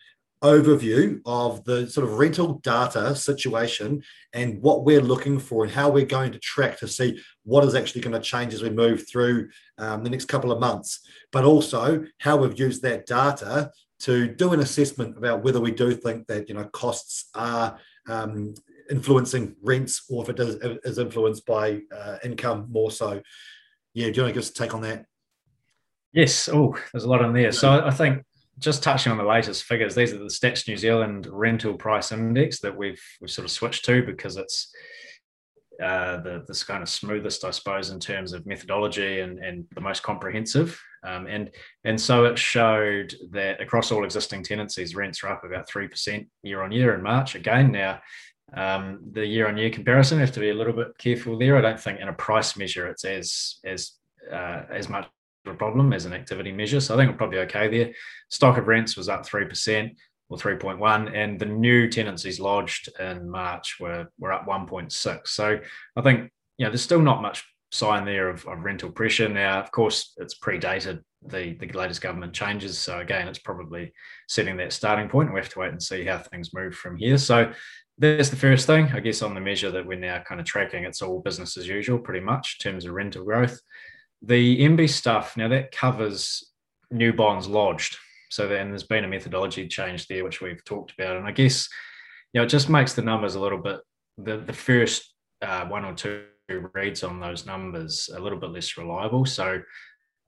overview 0.43 1.21
of 1.25 1.63
the 1.65 1.88
sort 1.88 2.07
of 2.07 2.17
rental 2.17 2.55
data 2.63 3.15
situation 3.15 4.01
and 4.33 4.62
what 4.62 4.83
we're 4.83 5.01
looking 5.01 5.39
for 5.39 5.63
and 5.63 5.74
how 5.74 5.89
we're 5.89 6.05
going 6.05 6.31
to 6.31 6.39
track 6.39 6.77
to 6.79 6.88
see 6.88 7.21
what 7.43 7.63
is 7.63 7.75
actually 7.75 8.01
going 8.01 8.13
to 8.13 8.19
change 8.19 8.53
as 8.53 8.63
we 8.63 8.69
move 8.69 9.07
through 9.07 9.50
um, 9.77 10.03
the 10.03 10.10
next 10.10 10.25
couple 10.25 10.51
of 10.51 10.60
months, 10.60 11.01
but 11.31 11.45
also 11.45 12.03
how 12.19 12.38
we've 12.38 12.60
used 12.60 12.81
that 12.81 13.05
data 13.05 13.71
to 14.00 14.27
do 14.27 14.51
an 14.53 14.62
assessment 14.62 15.15
about 15.17 15.43
whether 15.43 15.60
we 15.60 15.71
do 15.71 15.93
think 15.93 16.25
that 16.25 16.50
you 16.50 16.55
know 16.55 16.65
costs 16.65 17.29
are 17.36 17.77
um, 18.10 18.55
influencing 18.89 19.55
rents 19.62 20.05
or 20.10 20.24
if 20.24 20.29
it 20.29 20.39
is, 20.39 20.55
is 20.83 20.98
influenced 20.98 21.45
by 21.45 21.81
uh, 21.95 22.17
income 22.24 22.67
more 22.69 22.89
so. 22.89 23.21
Yeah, 23.93 24.07
do 24.07 24.13
you 24.13 24.21
want 24.24 24.33
to 24.33 24.33
give 24.33 24.43
us 24.43 24.50
a 24.50 24.53
take 24.53 24.74
on 24.74 24.81
that? 24.81 25.05
Yes. 26.13 26.50
Oh, 26.51 26.75
there's 26.91 27.03
a 27.03 27.10
lot 27.10 27.24
in 27.24 27.33
there. 27.33 27.51
So 27.51 27.71
I 27.86 27.91
think 27.91 28.24
just 28.62 28.84
touching 28.84 29.12
on 29.12 29.18
the 29.18 29.24
latest 29.24 29.63
figures, 29.63 29.96
these 29.96 30.13
are 30.13 30.20
the 30.20 30.25
Stats 30.25 30.68
New 30.68 30.77
Zealand 30.77 31.27
rental 31.30 31.74
price 31.74 32.12
index 32.12 32.60
that 32.60 32.77
we've 32.77 33.01
we've 33.20 33.32
sort 33.32 33.46
of 33.46 33.51
switched 33.51 33.84
to 33.86 34.06
because 34.06 34.38
it's 34.38 34.74
uh, 35.82 36.18
the 36.18 36.46
this 36.48 36.63
kind 36.63 36.84
of 36.84 36.89
smoothest, 36.89 37.44
I 37.44 37.50
suppose, 37.50 37.89
in 37.89 38.00
terms 38.00 38.34
of 38.34 38.46
methodology 38.46 39.22
and, 39.22 39.39
and 39.39 39.65
the 39.74 39.82
most 39.82 40.03
comprehensive. 40.03 40.80
Um, 41.03 41.25
and 41.25 41.50
and 41.84 42.00
so 42.00 42.25
it 42.25 42.38
showed 42.38 43.15
that 43.32 43.60
across 43.60 43.91
all 43.91 44.06
existing 44.06 44.44
tenancies, 44.44 44.96
rents 44.96 45.24
are 45.24 45.30
up 45.30 45.44
about 45.44 45.68
three 45.68 45.88
percent 45.88 46.27
year 46.44 46.62
on 46.62 46.72
year 46.72 46.94
in 46.94 47.01
March. 47.01 47.34
Again, 47.34 47.72
now 47.72 48.00
um, 48.56 49.00
the 49.12 49.25
year 49.25 49.48
on 49.48 49.58
year 49.58 49.72
comparison 49.72 50.20
have 50.20 50.34
to 50.34 50.39
be 50.39 50.51
a 50.51 50.53
little 50.56 50.74
bit 50.74 50.96
careful 51.00 51.39
there. 51.39 51.58
I 51.58 51.62
don't 51.62 51.80
think 51.80 52.00
in 52.00 52.10
a 52.10 52.13
price 52.13 52.56
measure 52.56 52.88
it's 52.88 53.06
as 53.06 53.60
as 53.65 53.94
uh, 54.32 54.63
as 54.70 54.88
much 54.88 55.08
a 55.45 55.53
problem 55.53 55.93
as 55.93 56.05
an 56.05 56.13
activity 56.13 56.51
measure. 56.51 56.79
So 56.79 56.93
I 56.93 56.98
think 56.98 57.12
we're 57.12 57.17
probably 57.17 57.39
okay 57.39 57.67
there. 57.67 57.93
Stock 58.29 58.57
of 58.57 58.67
rents 58.67 58.95
was 58.95 59.10
up 59.10 59.25
3% 59.25 59.95
or 60.29 60.38
3.1, 60.38 61.15
and 61.15 61.39
the 61.39 61.45
new 61.45 61.89
tenancies 61.89 62.39
lodged 62.39 62.89
in 63.00 63.29
March 63.29 63.77
were, 63.79 64.07
were 64.19 64.31
up 64.31 64.48
1.6. 64.48 65.27
So 65.27 65.60
I 65.95 66.01
think, 66.01 66.31
you 66.57 66.65
know, 66.65 66.71
there's 66.71 66.81
still 66.81 67.01
not 67.01 67.21
much 67.21 67.45
sign 67.71 68.05
there 68.05 68.29
of, 68.29 68.45
of 68.45 68.63
rental 68.63 68.91
pressure. 68.91 69.29
Now, 69.29 69.60
of 69.60 69.71
course, 69.71 70.13
it's 70.17 70.38
predated 70.38 71.01
the, 71.25 71.55
the 71.60 71.67
latest 71.67 72.01
government 72.01 72.33
changes. 72.33 72.77
So 72.79 73.00
again, 73.00 73.27
it's 73.27 73.39
probably 73.39 73.93
setting 74.27 74.58
that 74.58 74.73
starting 74.73 75.10
point. 75.10 75.34
We 75.34 75.39
have 75.39 75.49
to 75.49 75.60
wait 75.60 75.71
and 75.71 75.82
see 75.82 76.06
how 76.06 76.17
things 76.17 76.54
move 76.54 76.75
from 76.75 76.97
here. 76.97 77.17
So 77.17 77.51
that's 77.97 78.30
the 78.30 78.36
first 78.36 78.67
thing, 78.67 78.88
I 78.93 78.99
guess, 78.99 79.21
on 79.21 79.36
the 79.36 79.41
measure 79.41 79.71
that 79.71 79.86
we're 79.86 79.99
now 79.99 80.21
kind 80.27 80.41
of 80.41 80.47
tracking. 80.47 80.84
It's 80.84 81.01
all 81.01 81.21
business 81.21 81.58
as 81.58 81.67
usual, 81.67 81.99
pretty 81.99 82.21
much, 82.21 82.58
in 82.60 82.71
terms 82.71 82.86
of 82.86 82.93
rental 82.93 83.23
growth. 83.23 83.60
The 84.21 84.60
MB 84.62 84.89
stuff, 84.89 85.36
now 85.36 85.47
that 85.47 85.71
covers 85.71 86.51
new 86.91 87.13
bonds 87.13 87.47
lodged. 87.47 87.97
So 88.29 88.47
then 88.47 88.69
there's 88.69 88.84
been 88.84 89.03
a 89.03 89.07
methodology 89.07 89.67
change 89.67 90.07
there, 90.07 90.23
which 90.23 90.41
we've 90.41 90.63
talked 90.63 90.93
about. 90.97 91.17
And 91.17 91.25
I 91.25 91.31
guess, 91.31 91.67
you 92.34 92.39
know, 92.39 92.45
it 92.45 92.49
just 92.49 92.69
makes 92.69 92.93
the 92.93 93.01
numbers 93.01 93.36
a 93.36 93.39
little 93.39 93.57
bit, 93.57 93.79
the, 94.17 94.38
the 94.38 94.53
first 94.53 95.13
uh, 95.41 95.65
one 95.65 95.86
or 95.86 95.93
two 95.93 96.23
reads 96.73 97.03
on 97.03 97.19
those 97.19 97.45
numbers 97.45 98.10
a 98.13 98.19
little 98.19 98.39
bit 98.39 98.51
less 98.51 98.77
reliable. 98.77 99.25
So 99.25 99.62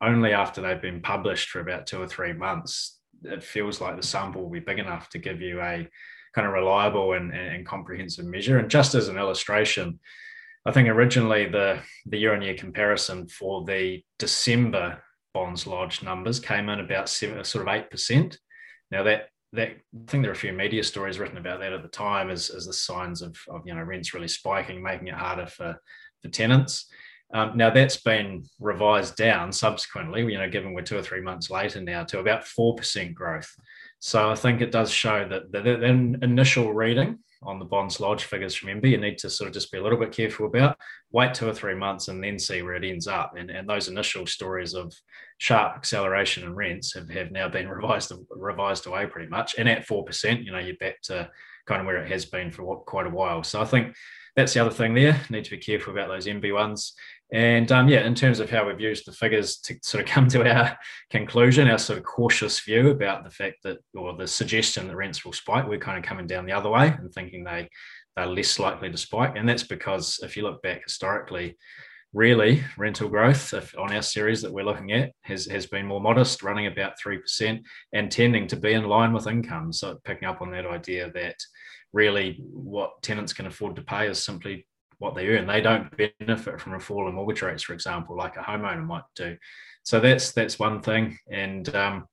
only 0.01 0.33
after 0.33 0.61
they've 0.61 0.81
been 0.81 1.01
published 1.01 1.49
for 1.49 1.59
about 1.59 1.87
two 1.87 2.01
or 2.01 2.07
three 2.07 2.33
months, 2.33 2.99
it 3.23 3.43
feels 3.43 3.79
like 3.79 3.95
the 3.95 4.03
sample 4.03 4.43
will 4.43 4.49
be 4.49 4.59
big 4.59 4.79
enough 4.79 5.09
to 5.09 5.17
give 5.17 5.41
you 5.41 5.61
a 5.61 5.87
kind 6.33 6.47
of 6.47 6.53
reliable 6.53 7.13
and, 7.13 7.33
and 7.33 7.65
comprehensive 7.65 8.25
measure. 8.25 8.57
And 8.57 8.69
just 8.69 8.95
as 8.95 9.07
an 9.07 9.17
illustration, 9.17 9.99
I 10.65 10.71
think 10.71 10.87
originally 10.87 11.47
the 11.47 11.79
the 12.05 12.17
year 12.17 12.33
on 12.33 12.41
year 12.41 12.55
comparison 12.55 13.27
for 13.27 13.65
the 13.65 14.01
December 14.17 15.03
bonds 15.33 15.67
lodged 15.67 16.03
numbers 16.03 16.39
came 16.39 16.69
in 16.69 16.79
about 16.79 17.09
seven, 17.09 17.43
sort 17.43 17.67
of 17.67 17.73
eight 17.73 17.89
percent. 17.89 18.37
Now 18.91 19.03
that 19.03 19.29
that 19.53 19.69
I 19.69 19.77
think 20.07 20.23
there 20.23 20.31
are 20.31 20.33
a 20.33 20.35
few 20.35 20.53
media 20.53 20.83
stories 20.83 21.19
written 21.19 21.37
about 21.37 21.59
that 21.59 21.73
at 21.73 21.83
the 21.83 21.89
time 21.89 22.29
as, 22.29 22.49
as 22.49 22.65
the 22.65 22.73
signs 22.73 23.21
of, 23.21 23.37
of 23.49 23.61
you 23.65 23.73
know 23.73 23.83
rents 23.83 24.13
really 24.13 24.27
spiking, 24.27 24.81
making 24.81 25.07
it 25.07 25.15
harder 25.15 25.47
for 25.47 25.77
for 26.21 26.29
tenants. 26.29 26.89
Um, 27.33 27.57
now 27.57 27.71
that's 27.71 27.97
been 27.97 28.43
revised 28.59 29.15
down 29.15 29.51
subsequently, 29.51 30.21
you 30.21 30.37
know, 30.37 30.49
given 30.49 30.73
we're 30.73 30.83
two 30.83 30.97
or 30.97 31.01
three 31.01 31.21
months 31.21 31.49
later 31.49 31.81
now 31.81 32.03
to 32.05 32.19
about 32.19 32.45
four 32.45 32.75
percent 32.75 33.15
growth. 33.15 33.51
So 33.99 34.29
I 34.29 34.35
think 34.35 34.61
it 34.61 34.71
does 34.71 34.91
show 34.91 35.27
that 35.27 35.51
the, 35.51 35.61
the 35.61 35.85
initial 36.23 36.73
reading 36.73 37.19
on 37.45 37.59
the 37.59 37.65
bonds 37.65 37.99
lodge 37.99 38.25
figures 38.25 38.55
from 38.55 38.69
MB, 38.69 38.89
you 38.89 38.97
need 38.97 39.17
to 39.19 39.29
sort 39.29 39.47
of 39.47 39.53
just 39.53 39.71
be 39.71 39.77
a 39.77 39.83
little 39.83 39.99
bit 39.99 40.11
careful 40.11 40.47
about. 40.47 40.77
Wait 41.11 41.33
two 41.33 41.47
or 41.47 41.53
three 41.53 41.75
months 41.75 42.07
and 42.07 42.23
then 42.23 42.39
see 42.39 42.61
where 42.61 42.75
it 42.75 42.83
ends 42.83 43.07
up. 43.07 43.33
And, 43.37 43.49
and 43.49 43.67
those 43.67 43.87
initial 43.87 44.25
stories 44.25 44.73
of 44.73 44.93
sharp 45.37 45.75
acceleration 45.75 46.43
in 46.43 46.55
rents 46.55 46.93
have, 46.95 47.09
have 47.09 47.31
now 47.31 47.47
been 47.47 47.67
revised 47.69 48.11
revised 48.29 48.87
away 48.87 49.05
pretty 49.05 49.29
much. 49.29 49.55
And 49.57 49.69
at 49.69 49.85
four 49.85 50.03
percent, 50.03 50.43
you 50.43 50.51
know, 50.51 50.59
you're 50.59 50.75
back 50.77 51.01
to 51.03 51.29
kind 51.67 51.81
of 51.81 51.87
where 51.87 52.03
it 52.03 52.11
has 52.11 52.25
been 52.25 52.51
for 52.51 52.63
what, 52.63 52.85
quite 52.85 53.07
a 53.07 53.11
while. 53.11 53.43
So 53.43 53.61
I 53.61 53.65
think 53.65 53.95
that's 54.35 54.53
the 54.53 54.59
other 54.59 54.71
thing 54.71 54.93
there. 54.93 55.19
Need 55.29 55.45
to 55.45 55.51
be 55.51 55.57
careful 55.57 55.93
about 55.93 56.07
those 56.09 56.25
MB 56.25 56.53
ones. 56.53 56.93
And 57.31 57.71
um, 57.71 57.87
yeah, 57.87 58.05
in 58.05 58.13
terms 58.13 58.39
of 58.39 58.49
how 58.49 58.67
we've 58.67 58.79
used 58.79 59.07
the 59.07 59.11
figures 59.11 59.57
to 59.57 59.75
sort 59.81 60.03
of 60.03 60.09
come 60.13 60.27
to 60.29 60.49
our 60.49 60.77
conclusion, 61.09 61.67
our 61.67 61.77
sort 61.77 61.99
of 61.99 62.05
cautious 62.05 62.59
view 62.59 62.89
about 62.89 63.23
the 63.23 63.31
fact 63.31 63.57
that, 63.63 63.77
or 63.95 64.15
the 64.15 64.27
suggestion 64.27 64.87
that 64.87 64.95
rents 64.95 65.25
will 65.25 65.33
spike, 65.33 65.67
we're 65.67 65.79
kind 65.79 65.97
of 65.97 66.03
coming 66.03 66.27
down 66.27 66.45
the 66.45 66.51
other 66.51 66.69
way 66.69 66.87
and 66.87 67.13
thinking 67.13 67.43
they 67.43 67.69
they're 68.15 68.27
less 68.27 68.59
likely 68.59 68.91
to 68.91 68.97
spike. 68.97 69.33
And 69.35 69.49
that's 69.49 69.63
because 69.63 70.19
if 70.21 70.37
you 70.37 70.43
look 70.43 70.61
back 70.61 70.83
historically, 70.83 71.57
really 72.13 72.63
rental 72.77 73.09
growth 73.09 73.53
on 73.75 73.91
our 73.91 74.01
series 74.01 74.41
that 74.43 74.53
we're 74.53 74.63
looking 74.63 74.91
at 74.91 75.11
has, 75.21 75.47
has 75.47 75.65
been 75.65 75.87
more 75.87 75.99
modest, 75.99 76.43
running 76.43 76.67
about 76.67 76.93
3% 77.03 77.63
and 77.93 78.11
tending 78.11 78.47
to 78.47 78.55
be 78.55 78.73
in 78.73 78.85
line 78.85 79.13
with 79.13 79.27
income. 79.27 79.73
So 79.73 79.99
picking 80.03 80.27
up 80.27 80.41
on 80.41 80.51
that 80.51 80.67
idea 80.67 81.11
that 81.15 81.35
really 81.93 82.43
what 82.51 83.01
tenants 83.01 83.33
can 83.33 83.45
afford 83.45 83.75
to 83.75 83.81
pay 83.83 84.07
is 84.07 84.21
simply 84.21 84.67
what 84.97 85.15
they 85.15 85.27
earn. 85.27 85.47
They 85.47 85.61
don't 85.61 85.91
benefit 86.19 86.59
from 86.59 86.73
a 86.73 86.79
fall 86.79 87.07
in 87.07 87.15
mortgage 87.15 87.41
rates, 87.41 87.63
for 87.63 87.73
example, 87.73 88.17
like 88.17 88.35
a 88.35 88.39
homeowner 88.39 88.85
might 88.85 89.03
do. 89.15 89.37
So 89.83 89.99
that's 89.99 90.31
that's 90.31 90.59
one 90.59 90.81
thing, 90.81 91.17
and 91.29 91.73
um, 91.75 92.07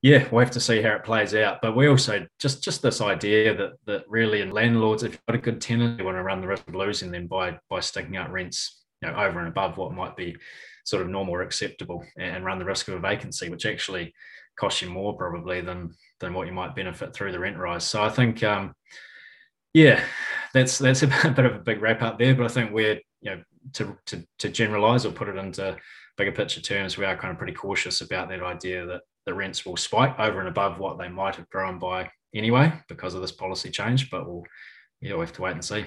yeah, 0.00 0.28
we'll 0.30 0.44
have 0.44 0.52
to 0.52 0.60
see 0.60 0.80
how 0.80 0.94
it 0.94 1.04
plays 1.04 1.34
out. 1.34 1.58
But 1.60 1.76
we 1.76 1.88
also 1.88 2.26
just 2.38 2.62
just 2.62 2.82
this 2.82 3.00
idea 3.00 3.54
that 3.56 3.72
that 3.86 4.04
really 4.08 4.40
in 4.40 4.52
landlords, 4.52 5.02
if 5.02 5.12
you've 5.12 5.26
got 5.26 5.36
a 5.36 5.38
good 5.38 5.60
tenant, 5.60 5.98
you 5.98 6.04
want 6.04 6.16
to 6.16 6.22
run 6.22 6.40
the 6.40 6.46
risk 6.46 6.68
of 6.68 6.74
losing 6.74 7.10
them 7.10 7.26
by 7.26 7.58
by 7.68 7.80
sticking 7.80 8.16
out 8.16 8.30
rents, 8.30 8.84
you 9.02 9.08
know, 9.08 9.16
over 9.16 9.40
and 9.40 9.48
above 9.48 9.76
what 9.76 9.92
might 9.92 10.16
be 10.16 10.36
sort 10.84 11.02
of 11.02 11.08
normal 11.08 11.34
or 11.34 11.42
acceptable, 11.42 12.04
and 12.16 12.44
run 12.44 12.60
the 12.60 12.64
risk 12.64 12.86
of 12.88 12.94
a 12.94 13.00
vacancy, 13.00 13.50
which 13.50 13.66
actually 13.66 14.14
costs 14.58 14.82
you 14.82 14.90
more 14.90 15.16
probably 15.16 15.60
than 15.60 15.94
than 16.20 16.34
what 16.34 16.46
you 16.46 16.52
might 16.52 16.74
benefit 16.74 17.14
through 17.14 17.32
the 17.32 17.38
rent 17.38 17.56
rise. 17.56 17.84
So 17.84 18.02
I 18.02 18.08
think. 18.08 18.42
Um, 18.42 18.74
yeah, 19.74 20.02
that's 20.54 20.78
that's 20.78 21.02
a 21.02 21.06
bit 21.06 21.44
of 21.44 21.54
a 21.54 21.60
big 21.60 21.82
wrap 21.82 22.02
up 22.02 22.18
there, 22.18 22.34
but 22.34 22.44
I 22.44 22.48
think 22.48 22.72
we're 22.72 23.00
you 23.20 23.30
know 23.30 23.42
to 23.74 23.96
to, 24.06 24.24
to 24.38 24.48
generalize 24.48 25.04
or 25.04 25.12
put 25.12 25.28
it 25.28 25.36
into 25.36 25.76
bigger 26.18 26.32
picture 26.32 26.60
terms, 26.60 26.98
we 26.98 27.04
are 27.04 27.16
kind 27.16 27.30
of 27.30 27.38
pretty 27.38 27.54
cautious 27.54 28.00
about 28.00 28.28
that 28.28 28.42
idea 28.42 28.84
that 28.84 29.02
the 29.24 29.32
rents 29.32 29.64
will 29.64 29.76
spike 29.76 30.18
over 30.18 30.40
and 30.40 30.48
above 30.48 30.78
what 30.78 30.98
they 30.98 31.08
might 31.08 31.36
have 31.36 31.48
grown 31.48 31.78
by 31.78 32.10
anyway 32.34 32.72
because 32.88 33.14
of 33.14 33.20
this 33.20 33.32
policy 33.32 33.70
change. 33.70 34.10
But 34.10 34.26
we'll 34.26 34.42
yeah, 35.00 35.12
we'll 35.12 35.20
have 35.20 35.32
to 35.34 35.42
wait 35.42 35.52
and 35.52 35.64
see. 35.64 35.84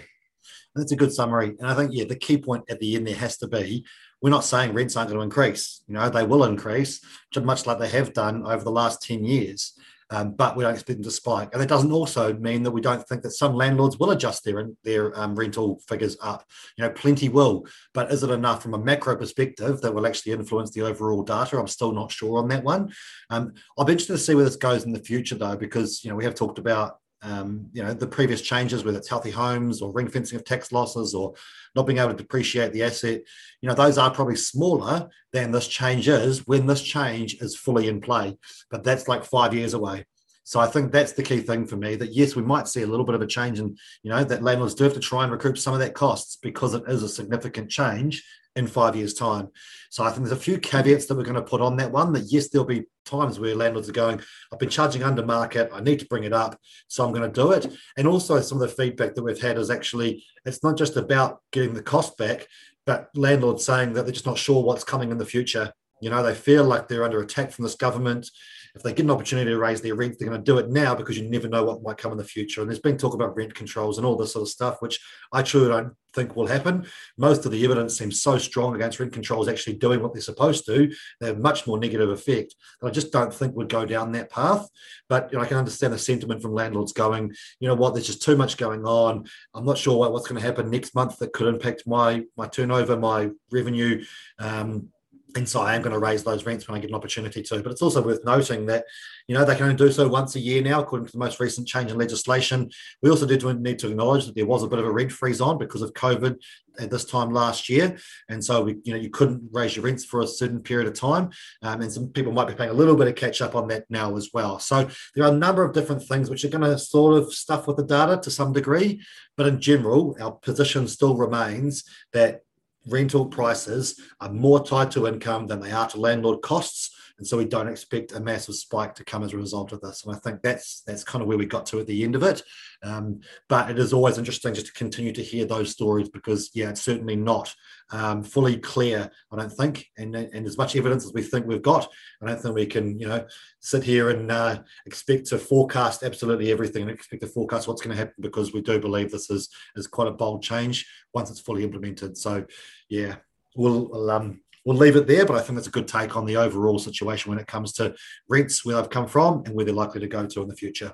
That's 0.73 0.93
a 0.93 0.95
good 0.95 1.13
summary. 1.13 1.55
And 1.59 1.67
I 1.67 1.75
think, 1.75 1.91
yeah, 1.93 2.05
the 2.05 2.15
key 2.15 2.37
point 2.37 2.63
at 2.69 2.79
the 2.79 2.95
end 2.95 3.05
there 3.05 3.15
has 3.15 3.37
to 3.39 3.47
be 3.47 3.85
we're 4.21 4.29
not 4.29 4.45
saying 4.45 4.73
rents 4.73 4.95
aren't 4.95 5.09
going 5.09 5.19
to 5.19 5.23
increase. 5.23 5.81
You 5.87 5.95
know, 5.95 6.09
they 6.09 6.23
will 6.25 6.43
increase, 6.43 7.01
much 7.43 7.65
like 7.65 7.79
they 7.79 7.89
have 7.89 8.13
done 8.13 8.45
over 8.45 8.63
the 8.63 8.71
last 8.71 9.01
10 9.01 9.23
years. 9.23 9.73
um, 10.11 10.33
but 10.33 10.57
we 10.57 10.63
don't 10.63 10.73
expect 10.73 10.97
them 10.97 11.03
to 11.03 11.11
spike. 11.11 11.49
And 11.53 11.61
that 11.61 11.69
doesn't 11.69 11.91
also 11.91 12.33
mean 12.33 12.63
that 12.63 12.71
we 12.71 12.81
don't 12.81 13.07
think 13.07 13.21
that 13.23 13.31
some 13.31 13.55
landlords 13.55 13.97
will 13.97 14.11
adjust 14.11 14.43
their 14.43 14.69
their 14.83 15.17
um, 15.17 15.35
rental 15.35 15.79
figures 15.87 16.17
up. 16.21 16.43
You 16.77 16.83
know, 16.83 16.91
plenty 16.91 17.29
will, 17.29 17.65
but 17.93 18.11
is 18.11 18.21
it 18.21 18.29
enough 18.29 18.61
from 18.61 18.73
a 18.73 18.77
macro 18.77 19.15
perspective 19.15 19.79
that 19.81 19.93
will 19.93 20.05
actually 20.05 20.33
influence 20.33 20.71
the 20.71 20.81
overall 20.81 21.23
data? 21.23 21.57
I'm 21.57 21.67
still 21.67 21.93
not 21.93 22.11
sure 22.11 22.39
on 22.39 22.49
that 22.49 22.63
one. 22.63 22.93
Um, 23.29 23.53
I'll 23.77 23.85
be 23.85 23.93
interested 23.93 24.13
to 24.13 24.19
see 24.19 24.35
where 24.35 24.43
this 24.43 24.57
goes 24.57 24.83
in 24.83 24.91
the 24.91 24.99
future, 24.99 25.35
though, 25.35 25.55
because 25.55 26.03
you 26.03 26.09
know 26.09 26.17
we 26.17 26.25
have 26.25 26.35
talked 26.35 26.59
about 26.59 26.97
um, 27.21 27.67
you 27.71 27.83
know 27.83 27.93
the 27.93 28.07
previous 28.07 28.41
changes, 28.41 28.83
whether 28.83 28.97
it's 28.97 29.09
healthy 29.09 29.31
homes 29.31 29.81
or 29.81 29.91
ring 29.91 30.07
fencing 30.07 30.37
of 30.37 30.45
tax 30.45 30.71
losses 30.71 31.13
or 31.13 31.33
not 31.75 31.85
being 31.85 31.99
able 31.99 32.09
to 32.09 32.15
depreciate 32.15 32.73
the 32.73 32.83
asset, 32.83 33.21
you 33.61 33.69
know 33.69 33.75
those 33.75 33.97
are 33.97 34.11
probably 34.11 34.35
smaller 34.35 35.09
than 35.31 35.51
this 35.51 35.67
change 35.67 36.07
is 36.07 36.47
when 36.47 36.65
this 36.65 36.81
change 36.81 37.35
is 37.35 37.55
fully 37.55 37.87
in 37.87 38.01
play. 38.01 38.37
But 38.69 38.83
that's 38.83 39.07
like 39.07 39.23
five 39.23 39.53
years 39.53 39.73
away. 39.73 40.05
So 40.43 40.59
I 40.59 40.67
think 40.67 40.91
that's 40.91 41.13
the 41.13 41.23
key 41.23 41.39
thing 41.41 41.65
for 41.65 41.77
me. 41.77 41.95
That 41.95 42.13
yes, 42.13 42.35
we 42.35 42.41
might 42.41 42.67
see 42.67 42.81
a 42.81 42.87
little 42.87 43.05
bit 43.05 43.15
of 43.15 43.21
a 43.21 43.27
change, 43.27 43.59
and 43.59 43.77
you 44.03 44.09
know 44.09 44.23
that 44.23 44.43
landlords 44.43 44.75
do 44.75 44.83
have 44.85 44.93
to 44.93 44.99
try 44.99 45.23
and 45.23 45.31
recoup 45.31 45.57
some 45.57 45.73
of 45.73 45.79
that 45.79 45.93
costs 45.93 46.37
because 46.41 46.73
it 46.73 46.83
is 46.87 47.03
a 47.03 47.09
significant 47.09 47.69
change 47.69 48.23
in 48.55 48.67
five 48.67 48.95
years' 48.95 49.13
time. 49.13 49.49
So 49.89 50.03
I 50.03 50.09
think 50.09 50.19
there's 50.21 50.37
a 50.37 50.41
few 50.41 50.57
caveats 50.57 51.05
that 51.05 51.15
we're 51.15 51.23
going 51.23 51.35
to 51.35 51.41
put 51.41 51.61
on 51.61 51.77
that 51.77 51.91
one. 51.91 52.13
That 52.13 52.31
yes, 52.31 52.49
there'll 52.49 52.67
be 52.67 52.85
times 53.05 53.39
where 53.39 53.55
landlords 53.55 53.89
are 53.89 53.93
going, 53.93 54.21
I've 54.51 54.59
been 54.59 54.69
charging 54.69 55.03
under 55.03 55.25
market, 55.25 55.69
I 55.73 55.81
need 55.81 55.99
to 55.99 56.05
bring 56.05 56.23
it 56.23 56.33
up, 56.33 56.59
so 56.87 57.05
I'm 57.05 57.13
going 57.13 57.29
to 57.29 57.41
do 57.41 57.51
it. 57.51 57.73
And 57.97 58.07
also 58.07 58.39
some 58.41 58.61
of 58.61 58.69
the 58.69 58.75
feedback 58.75 59.15
that 59.15 59.23
we've 59.23 59.41
had 59.41 59.57
is 59.57 59.69
actually 59.69 60.23
it's 60.45 60.63
not 60.63 60.77
just 60.77 60.97
about 60.97 61.39
getting 61.51 61.73
the 61.73 61.83
cost 61.83 62.17
back, 62.17 62.47
but 62.85 63.09
landlords 63.15 63.65
saying 63.65 63.93
that 63.93 64.03
they're 64.03 64.13
just 64.13 64.25
not 64.25 64.37
sure 64.37 64.63
what's 64.63 64.83
coming 64.83 65.11
in 65.11 65.17
the 65.17 65.25
future. 65.25 65.71
You 66.01 66.09
know, 66.09 66.23
they 66.23 66.33
feel 66.33 66.63
like 66.63 66.87
they're 66.87 67.03
under 67.03 67.21
attack 67.21 67.51
from 67.51 67.63
this 67.63 67.75
government 67.75 68.29
if 68.75 68.83
they 68.83 68.93
get 68.93 69.03
an 69.03 69.11
opportunity 69.11 69.51
to 69.51 69.57
raise 69.57 69.81
their 69.81 69.95
rent, 69.95 70.17
they're 70.17 70.29
going 70.29 70.39
to 70.39 70.43
do 70.43 70.57
it 70.57 70.69
now 70.69 70.95
because 70.95 71.17
you 71.17 71.29
never 71.29 71.47
know 71.47 71.63
what 71.63 71.83
might 71.83 71.97
come 71.97 72.11
in 72.11 72.17
the 72.17 72.23
future. 72.23 72.61
And 72.61 72.69
there's 72.69 72.79
been 72.79 72.97
talk 72.97 73.13
about 73.13 73.35
rent 73.35 73.53
controls 73.53 73.97
and 73.97 74.07
all 74.07 74.15
this 74.15 74.33
sort 74.33 74.43
of 74.43 74.49
stuff, 74.49 74.81
which 74.81 74.99
I 75.33 75.41
truly 75.41 75.69
don't 75.69 75.93
think 76.13 76.35
will 76.35 76.47
happen. 76.47 76.85
Most 77.17 77.45
of 77.45 77.51
the 77.51 77.63
evidence 77.63 77.97
seems 77.97 78.21
so 78.21 78.37
strong 78.37 78.75
against 78.75 78.99
rent 78.99 79.13
controls 79.13 79.47
actually 79.47 79.75
doing 79.75 80.01
what 80.01 80.13
they're 80.13 80.21
supposed 80.21 80.65
to. 80.65 80.93
They 81.19 81.27
have 81.27 81.39
much 81.39 81.67
more 81.67 81.77
negative 81.77 82.09
effect. 82.09 82.55
I 82.83 82.89
just 82.89 83.11
don't 83.11 83.33
think 83.33 83.55
would 83.55 83.69
go 83.69 83.85
down 83.85 84.11
that 84.13 84.29
path. 84.29 84.67
But 85.07 85.31
you 85.31 85.37
know, 85.37 85.43
I 85.43 85.47
can 85.47 85.57
understand 85.57 85.93
the 85.93 85.99
sentiment 85.99 86.41
from 86.41 86.53
landlords 86.53 86.93
going, 86.93 87.33
you 87.59 87.67
know 87.67 87.75
what, 87.75 87.93
there's 87.93 88.07
just 88.07 88.21
too 88.21 88.35
much 88.35 88.57
going 88.57 88.85
on. 88.85 89.25
I'm 89.53 89.65
not 89.65 89.77
sure 89.77 89.97
what, 89.97 90.11
what's 90.11 90.27
going 90.27 90.41
to 90.41 90.47
happen 90.47 90.69
next 90.69 90.95
month 90.95 91.17
that 91.19 91.33
could 91.33 91.47
impact 91.47 91.83
my 91.85 92.23
my 92.37 92.47
turnover, 92.47 92.97
my 92.97 93.29
revenue. 93.51 94.03
Um, 94.39 94.89
and 95.35 95.47
so 95.47 95.61
I 95.61 95.75
am 95.75 95.81
going 95.81 95.93
to 95.93 95.99
raise 95.99 96.23
those 96.23 96.45
rents 96.45 96.67
when 96.67 96.77
I 96.77 96.81
get 96.81 96.89
an 96.89 96.95
opportunity 96.95 97.41
to. 97.41 97.61
But 97.61 97.71
it's 97.71 97.81
also 97.81 98.01
worth 98.01 98.25
noting 98.25 98.65
that, 98.67 98.85
you 99.27 99.35
know, 99.35 99.45
they 99.45 99.55
can 99.55 99.63
only 99.63 99.75
do 99.75 99.91
so 99.91 100.07
once 100.07 100.35
a 100.35 100.39
year 100.39 100.61
now, 100.61 100.81
according 100.81 101.07
to 101.07 101.11
the 101.11 101.19
most 101.19 101.39
recent 101.39 101.67
change 101.67 101.91
in 101.91 101.97
legislation. 101.97 102.69
We 103.01 103.09
also 103.09 103.25
did 103.25 103.43
need 103.61 103.79
to 103.79 103.89
acknowledge 103.89 104.25
that 104.25 104.35
there 104.35 104.45
was 104.45 104.63
a 104.63 104.67
bit 104.67 104.79
of 104.79 104.85
a 104.85 104.91
rent 104.91 105.11
freeze 105.11 105.41
on 105.41 105.57
because 105.57 105.81
of 105.81 105.93
COVID 105.93 106.37
at 106.79 106.89
this 106.89 107.05
time 107.05 107.31
last 107.31 107.69
year, 107.69 107.97
and 108.29 108.43
so 108.43 108.63
we, 108.63 108.77
you 108.83 108.93
know, 108.93 108.99
you 108.99 109.09
couldn't 109.09 109.41
raise 109.51 109.75
your 109.75 109.83
rents 109.83 110.05
for 110.05 110.21
a 110.21 110.27
certain 110.27 110.61
period 110.61 110.87
of 110.87 110.93
time, 110.93 111.29
um, 111.63 111.81
and 111.81 111.91
some 111.91 112.07
people 112.09 112.31
might 112.31 112.47
be 112.47 112.53
paying 112.53 112.69
a 112.69 112.73
little 112.73 112.95
bit 112.95 113.07
of 113.07 113.15
catch 113.15 113.41
up 113.41 113.55
on 113.55 113.67
that 113.67 113.85
now 113.89 114.15
as 114.15 114.29
well. 114.33 114.57
So 114.57 114.89
there 115.13 115.25
are 115.25 115.33
a 115.33 115.37
number 115.37 115.63
of 115.63 115.73
different 115.73 116.03
things 116.03 116.29
which 116.29 116.45
are 116.45 116.49
going 116.49 116.63
to 116.63 116.77
sort 116.77 117.17
of 117.17 117.33
stuff 117.33 117.67
with 117.67 117.77
the 117.77 117.83
data 117.83 118.19
to 118.23 118.31
some 118.31 118.53
degree, 118.53 119.01
but 119.35 119.47
in 119.47 119.59
general, 119.59 120.15
our 120.21 120.31
position 120.31 120.87
still 120.87 121.15
remains 121.15 121.83
that 122.13 122.41
rental 122.87 123.25
prices 123.25 123.99
are 124.19 124.31
more 124.31 124.63
tied 124.63 124.91
to 124.91 125.07
income 125.07 125.47
than 125.47 125.59
they 125.59 125.71
are 125.71 125.87
to 125.89 125.99
landlord 125.99 126.41
costs. 126.41 126.90
And 127.21 127.27
so 127.27 127.37
we 127.37 127.45
don't 127.45 127.67
expect 127.67 128.13
a 128.13 128.19
massive 128.19 128.55
spike 128.55 128.95
to 128.95 129.05
come 129.05 129.21
as 129.21 129.31
a 129.31 129.37
result 129.37 129.73
of 129.73 129.81
this. 129.81 130.03
And 130.03 130.15
I 130.15 130.17
think 130.17 130.41
that's 130.41 130.81
that's 130.87 131.03
kind 131.03 131.21
of 131.21 131.27
where 131.27 131.37
we 131.37 131.45
got 131.45 131.67
to 131.67 131.79
at 131.79 131.85
the 131.85 132.03
end 132.03 132.15
of 132.15 132.23
it. 132.23 132.41
Um, 132.81 133.19
but 133.47 133.69
it 133.69 133.77
is 133.77 133.93
always 133.93 134.17
interesting 134.17 134.55
just 134.55 134.65
to 134.65 134.73
continue 134.73 135.11
to 135.11 135.21
hear 135.21 135.45
those 135.45 135.69
stories 135.69 136.09
because, 136.09 136.49
yeah, 136.55 136.69
it's 136.69 136.81
certainly 136.81 137.15
not 137.15 137.53
um, 137.91 138.23
fully 138.23 138.57
clear, 138.57 139.11
I 139.31 139.35
don't 139.35 139.51
think. 139.51 139.85
And, 139.99 140.15
and 140.15 140.47
as 140.47 140.57
much 140.57 140.75
evidence 140.75 141.05
as 141.05 141.13
we 141.13 141.21
think 141.21 141.45
we've 141.45 141.61
got, 141.61 141.87
I 142.23 142.25
don't 142.25 142.41
think 142.41 142.55
we 142.55 142.65
can, 142.65 142.99
you 142.99 143.07
know, 143.07 143.27
sit 143.59 143.83
here 143.83 144.09
and 144.09 144.31
uh, 144.31 144.63
expect 144.87 145.27
to 145.27 145.37
forecast 145.37 146.01
absolutely 146.01 146.51
everything 146.51 146.81
and 146.81 146.89
expect 146.89 147.21
to 147.21 147.29
forecast 147.29 147.67
what's 147.67 147.83
going 147.83 147.95
to 147.95 148.03
happen 148.03 148.15
because 148.19 148.51
we 148.51 148.61
do 148.61 148.79
believe 148.79 149.11
this 149.11 149.29
is, 149.29 149.47
is 149.75 149.85
quite 149.85 150.07
a 150.07 150.11
bold 150.11 150.41
change 150.41 150.87
once 151.13 151.29
it's 151.29 151.39
fully 151.39 151.63
implemented. 151.63 152.17
So, 152.17 152.45
yeah, 152.89 153.17
we'll, 153.55 153.89
we'll 153.91 154.09
um, 154.09 154.41
we'll 154.65 154.77
leave 154.77 154.95
it 154.95 155.07
there. 155.07 155.25
But 155.25 155.37
I 155.37 155.41
think 155.41 155.55
that's 155.55 155.67
a 155.67 155.71
good 155.71 155.87
take 155.87 156.15
on 156.15 156.25
the 156.25 156.37
overall 156.37 156.79
situation 156.79 157.29
when 157.29 157.39
it 157.39 157.47
comes 157.47 157.73
to 157.73 157.95
rents, 158.29 158.65
where 158.65 158.75
they've 158.75 158.89
come 158.89 159.07
from, 159.07 159.43
and 159.45 159.55
where 159.55 159.65
they're 159.65 159.73
likely 159.73 160.01
to 160.01 160.07
go 160.07 160.25
to 160.25 160.41
in 160.41 160.47
the 160.47 160.55
future. 160.55 160.93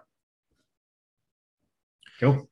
Cool. 2.20 2.50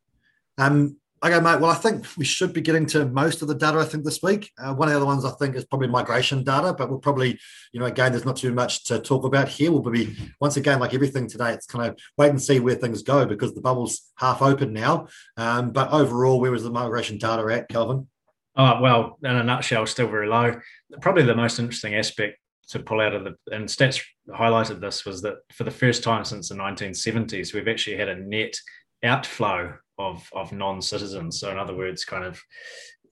Um, 0.58 0.98
okay, 1.24 1.40
mate. 1.40 1.60
Well, 1.60 1.72
I 1.72 1.76
think 1.76 2.06
we 2.18 2.26
should 2.26 2.54
be 2.54 2.62
getting 2.62 2.86
to 2.88 3.06
most 3.06 3.42
of 3.42 3.48
the 3.48 3.56
data. 3.56 3.80
I 3.80 3.86
think 3.86 4.04
this 4.04 4.22
week. 4.22 4.52
Uh, 4.58 4.74
one 4.74 4.88
of 4.88 4.94
the 4.94 4.98
other 4.98 5.06
ones 5.06 5.26
I 5.26 5.32
think 5.32 5.56
is 5.56 5.66
probably 5.66 5.88
migration 5.88 6.44
data, 6.44 6.74
but 6.78 6.90
we'll 6.90 7.00
probably, 7.00 7.40
you 7.72 7.80
know, 7.80 7.88
again, 7.88 8.12
there's 8.12 8.26
not 8.26 8.38
too 8.38 8.54
much 8.54 8.84
to 8.86 9.00
talk 9.00 9.26
about 9.26 9.48
here. 9.48 9.72
We'll 9.72 9.82
be 9.82 10.16
once 10.40 10.58
again, 10.58 10.80
like 10.80 10.94
everything 10.94 11.28
today, 11.28 11.52
it's 11.52 11.66
kind 11.66 11.90
of 11.90 11.98
wait 12.18 12.30
and 12.30 12.42
see 12.42 12.60
where 12.60 12.76
things 12.76 13.02
go 13.02 13.26
because 13.26 13.54
the 13.54 13.62
bubble's 13.62 14.12
half 14.18 14.42
open 14.42 14.72
now. 14.72 15.08
Um, 15.36 15.72
but 15.72 15.92
overall, 15.92 16.40
where 16.40 16.52
was 16.52 16.64
the 16.64 16.70
migration 16.70 17.18
data 17.18 17.44
at, 17.52 17.70
Kelvin? 17.70 18.08
Oh, 18.58 18.80
well, 18.80 19.18
in 19.22 19.36
a 19.36 19.44
nutshell, 19.44 19.86
still 19.86 20.08
very 20.08 20.28
low. 20.28 20.62
Probably 21.02 21.24
the 21.24 21.36
most 21.36 21.60
interesting 21.60 21.96
aspect 21.96 22.38
to 22.70 22.80
pull 22.80 23.00
out 23.00 23.14
of 23.14 23.24
the 23.24 23.36
and 23.56 23.66
stats 23.66 24.02
highlighted 24.30 24.82
this 24.82 25.06
was 25.06 25.22
that 25.22 25.36
for 25.54 25.64
the 25.64 25.72
first 25.72 26.04
time 26.04 26.26
since 26.26 26.50
the 26.50 26.56
1970s, 26.56 27.54
we've 27.54 27.68
actually 27.68 27.98
had 27.98 28.10
a 28.10 28.16
net 28.16 28.56
outflow 29.04 29.76
of 29.98 30.28
of 30.34 30.52
non-citizens. 30.52 31.40
So 31.40 31.52
in 31.52 31.60
other 31.60 31.76
words, 31.76 32.06
kind 32.06 32.24
of 32.24 32.42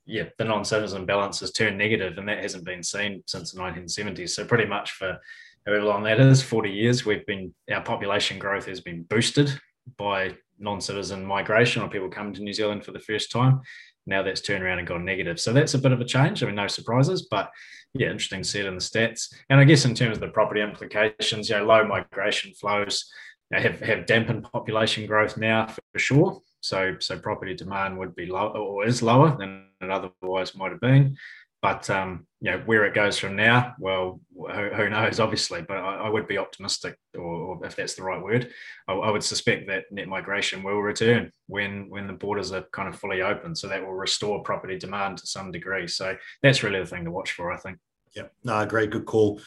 yeah, 0.06 0.24
the 0.38 0.44
non-citizen 0.44 1.06
balance 1.06 1.40
has 1.40 1.52
turned 1.52 1.78
negative, 1.78 2.18
and 2.18 2.28
that 2.28 2.42
hasn't 2.42 2.64
been 2.64 2.82
seen 2.82 3.22
since 3.26 3.52
the 3.52 3.60
1970s. 3.60 4.30
So 4.30 4.44
pretty 4.44 4.66
much 4.66 4.92
for 4.92 5.18
however 5.66 5.84
long 5.84 6.02
that 6.02 6.20
is, 6.20 6.42
40 6.42 6.70
years, 6.70 7.06
we've 7.06 7.24
been 7.26 7.54
our 7.72 7.82
population 7.82 8.38
growth 8.38 8.66
has 8.66 8.80
been 8.80 9.04
boosted 9.04 9.58
by 9.96 10.36
non-citizen 10.58 11.24
migration 11.24 11.82
or 11.82 11.88
people 11.88 12.08
coming 12.08 12.34
to 12.34 12.42
New 12.42 12.52
Zealand 12.52 12.84
for 12.84 12.92
the 12.92 12.98
first 12.98 13.30
time. 13.30 13.60
Now 14.06 14.22
that's 14.22 14.40
turned 14.40 14.62
around 14.62 14.78
and 14.78 14.88
gone 14.88 15.04
negative. 15.04 15.40
So 15.40 15.52
that's 15.52 15.74
a 15.74 15.78
bit 15.78 15.92
of 15.92 16.00
a 16.00 16.04
change. 16.04 16.42
I 16.42 16.46
mean, 16.46 16.54
no 16.54 16.66
surprises, 16.66 17.22
but 17.30 17.50
yeah, 17.94 18.08
interesting 18.08 18.40
it 18.40 18.66
in 18.66 18.74
the 18.74 18.80
stats. 18.80 19.32
And 19.48 19.60
I 19.60 19.64
guess 19.64 19.84
in 19.84 19.94
terms 19.94 20.16
of 20.16 20.20
the 20.20 20.28
property 20.28 20.60
implications, 20.60 21.48
you 21.48 21.56
know, 21.56 21.64
low 21.64 21.84
migration 21.86 22.52
flows 22.52 23.10
you 23.50 23.56
know, 23.56 23.62
have, 23.62 23.80
have 23.80 24.06
dampened 24.06 24.44
population 24.44 25.06
growth 25.06 25.36
now 25.36 25.66
for 25.66 25.98
sure. 25.98 26.40
So, 26.60 26.96
so 26.98 27.18
property 27.18 27.54
demand 27.54 27.98
would 27.98 28.16
be 28.16 28.26
low 28.26 28.48
or 28.48 28.86
is 28.86 29.02
lower 29.02 29.36
than 29.36 29.68
it 29.80 29.90
otherwise 29.90 30.56
might 30.56 30.72
have 30.72 30.80
been. 30.80 31.16
But 31.64 31.88
um, 31.88 32.26
you 32.42 32.50
know 32.50 32.58
where 32.66 32.84
it 32.84 32.92
goes 32.92 33.18
from 33.18 33.36
now, 33.36 33.74
well, 33.78 34.20
who, 34.36 34.68
who 34.68 34.90
knows? 34.90 35.18
Obviously, 35.18 35.62
but 35.62 35.78
I, 35.78 35.94
I 35.94 36.08
would 36.10 36.28
be 36.28 36.36
optimistic, 36.36 36.98
or, 37.14 37.22
or, 37.22 37.66
if 37.66 37.74
that's 37.74 37.94
the 37.94 38.02
right 38.02 38.22
word, 38.22 38.50
I, 38.86 38.92
I, 38.92 39.10
would 39.10 39.24
suspect 39.24 39.66
that 39.68 39.84
net 39.90 40.06
migration 40.06 40.62
will 40.62 40.82
return 40.82 41.32
when 41.46 41.88
when 41.88 42.06
the 42.06 42.12
borders 42.12 42.52
are 42.52 42.66
kind 42.74 42.86
of 42.86 43.00
fully 43.00 43.22
open. 43.22 43.56
So 43.56 43.66
that 43.68 43.80
will 43.80 43.94
restore 43.94 44.42
property 44.42 44.78
demand 44.78 45.16
to 45.18 45.26
some 45.26 45.52
degree. 45.52 45.88
So 45.88 46.18
that's 46.42 46.62
really 46.62 46.80
the 46.80 46.86
thing 46.86 47.04
to 47.04 47.10
watch 47.10 47.32
for, 47.32 47.50
I 47.50 47.56
think. 47.56 47.78
Yeah, 48.14 48.26
no, 48.44 48.64
great, 48.64 48.90
good 48.90 49.06
call. 49.06 49.40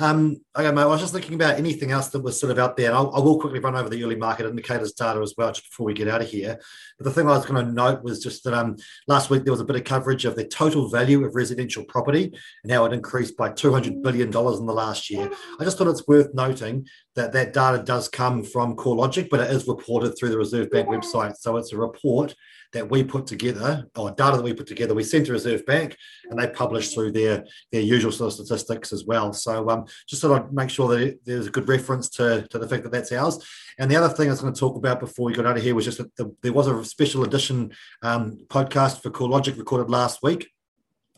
Um, 0.00 0.40
okay, 0.56 0.72
mate, 0.72 0.82
I 0.82 0.86
was 0.86 1.00
just 1.00 1.12
thinking 1.12 1.34
about 1.34 1.56
anything 1.56 1.92
else 1.92 2.08
that 2.08 2.18
was 2.22 2.40
sort 2.40 2.50
of 2.50 2.58
out 2.58 2.76
there, 2.76 2.88
and 2.88 2.96
I'll, 2.96 3.14
I 3.14 3.20
will 3.20 3.38
quickly 3.38 3.60
run 3.60 3.76
over 3.76 3.88
the 3.88 4.02
early 4.02 4.16
market 4.16 4.44
indicators 4.44 4.92
data 4.92 5.20
as 5.20 5.34
well, 5.38 5.52
just 5.52 5.70
before 5.70 5.86
we 5.86 5.94
get 5.94 6.08
out 6.08 6.22
of 6.22 6.28
here. 6.28 6.58
But 6.98 7.04
the 7.04 7.12
thing 7.12 7.28
I 7.28 7.36
was 7.36 7.46
going 7.46 7.64
to 7.64 7.72
note 7.72 8.02
was 8.02 8.20
just 8.20 8.42
that 8.42 8.54
um, 8.54 8.76
last 9.06 9.30
week 9.30 9.44
there 9.44 9.52
was 9.52 9.60
a 9.60 9.64
bit 9.64 9.76
of 9.76 9.84
coverage 9.84 10.24
of 10.24 10.34
the 10.34 10.44
total 10.44 10.88
value 10.88 11.24
of 11.24 11.36
residential 11.36 11.84
property 11.84 12.36
and 12.64 12.72
how 12.72 12.84
it 12.86 12.92
increased 12.92 13.36
by 13.36 13.50
$200 13.50 14.02
billion 14.02 14.26
in 14.26 14.32
the 14.32 14.74
last 14.74 15.10
year. 15.10 15.30
I 15.60 15.62
just 15.62 15.78
thought 15.78 15.86
it's 15.86 16.08
worth 16.08 16.34
noting 16.34 16.88
that 17.14 17.32
that 17.34 17.52
data 17.52 17.80
does 17.84 18.08
come 18.08 18.42
from 18.42 18.74
CoreLogic, 18.74 19.28
but 19.30 19.38
it 19.38 19.50
is 19.52 19.68
reported 19.68 20.18
through 20.18 20.30
the 20.30 20.38
Reserve 20.38 20.72
Bank 20.72 20.88
website. 20.88 21.36
So 21.36 21.56
it's 21.56 21.72
a 21.72 21.76
report 21.76 22.34
that 22.72 22.90
we 22.90 23.02
put 23.02 23.26
together, 23.26 23.86
or 23.96 24.10
data 24.10 24.36
that 24.36 24.42
we 24.42 24.52
put 24.52 24.66
together, 24.66 24.94
we 24.94 25.02
sent 25.02 25.26
to 25.26 25.32
Reserve 25.32 25.64
Bank, 25.64 25.96
and 26.28 26.38
they 26.38 26.48
publish 26.48 26.92
through 26.92 27.12
their 27.12 27.44
their 27.72 27.80
usual 27.80 28.12
sort 28.12 28.28
of 28.28 28.34
statistics 28.34 28.92
as 28.92 29.04
well. 29.04 29.32
So 29.32 29.68
um, 29.70 29.86
just 30.06 30.22
sort 30.22 30.42
of 30.42 30.52
make 30.52 30.70
sure 30.70 30.88
that 30.88 31.18
there's 31.24 31.46
a 31.46 31.50
good 31.50 31.68
reference 31.68 32.08
to, 32.10 32.46
to 32.48 32.58
the 32.58 32.68
fact 32.68 32.82
that 32.82 32.92
that's 32.92 33.12
ours. 33.12 33.44
And 33.78 33.90
the 33.90 33.96
other 33.96 34.12
thing 34.12 34.28
I 34.28 34.32
was 34.32 34.40
going 34.40 34.52
to 34.52 34.60
talk 34.60 34.76
about 34.76 35.00
before 35.00 35.26
we 35.26 35.32
got 35.32 35.46
out 35.46 35.56
of 35.56 35.62
here 35.62 35.74
was 35.74 35.84
just 35.84 35.98
that 35.98 36.14
the, 36.16 36.34
there 36.42 36.52
was 36.52 36.66
a 36.66 36.84
special 36.84 37.24
edition 37.24 37.72
um, 38.02 38.38
podcast 38.48 39.02
for 39.02 39.10
CoreLogic 39.10 39.56
recorded 39.56 39.90
last 39.90 40.22
week. 40.22 40.50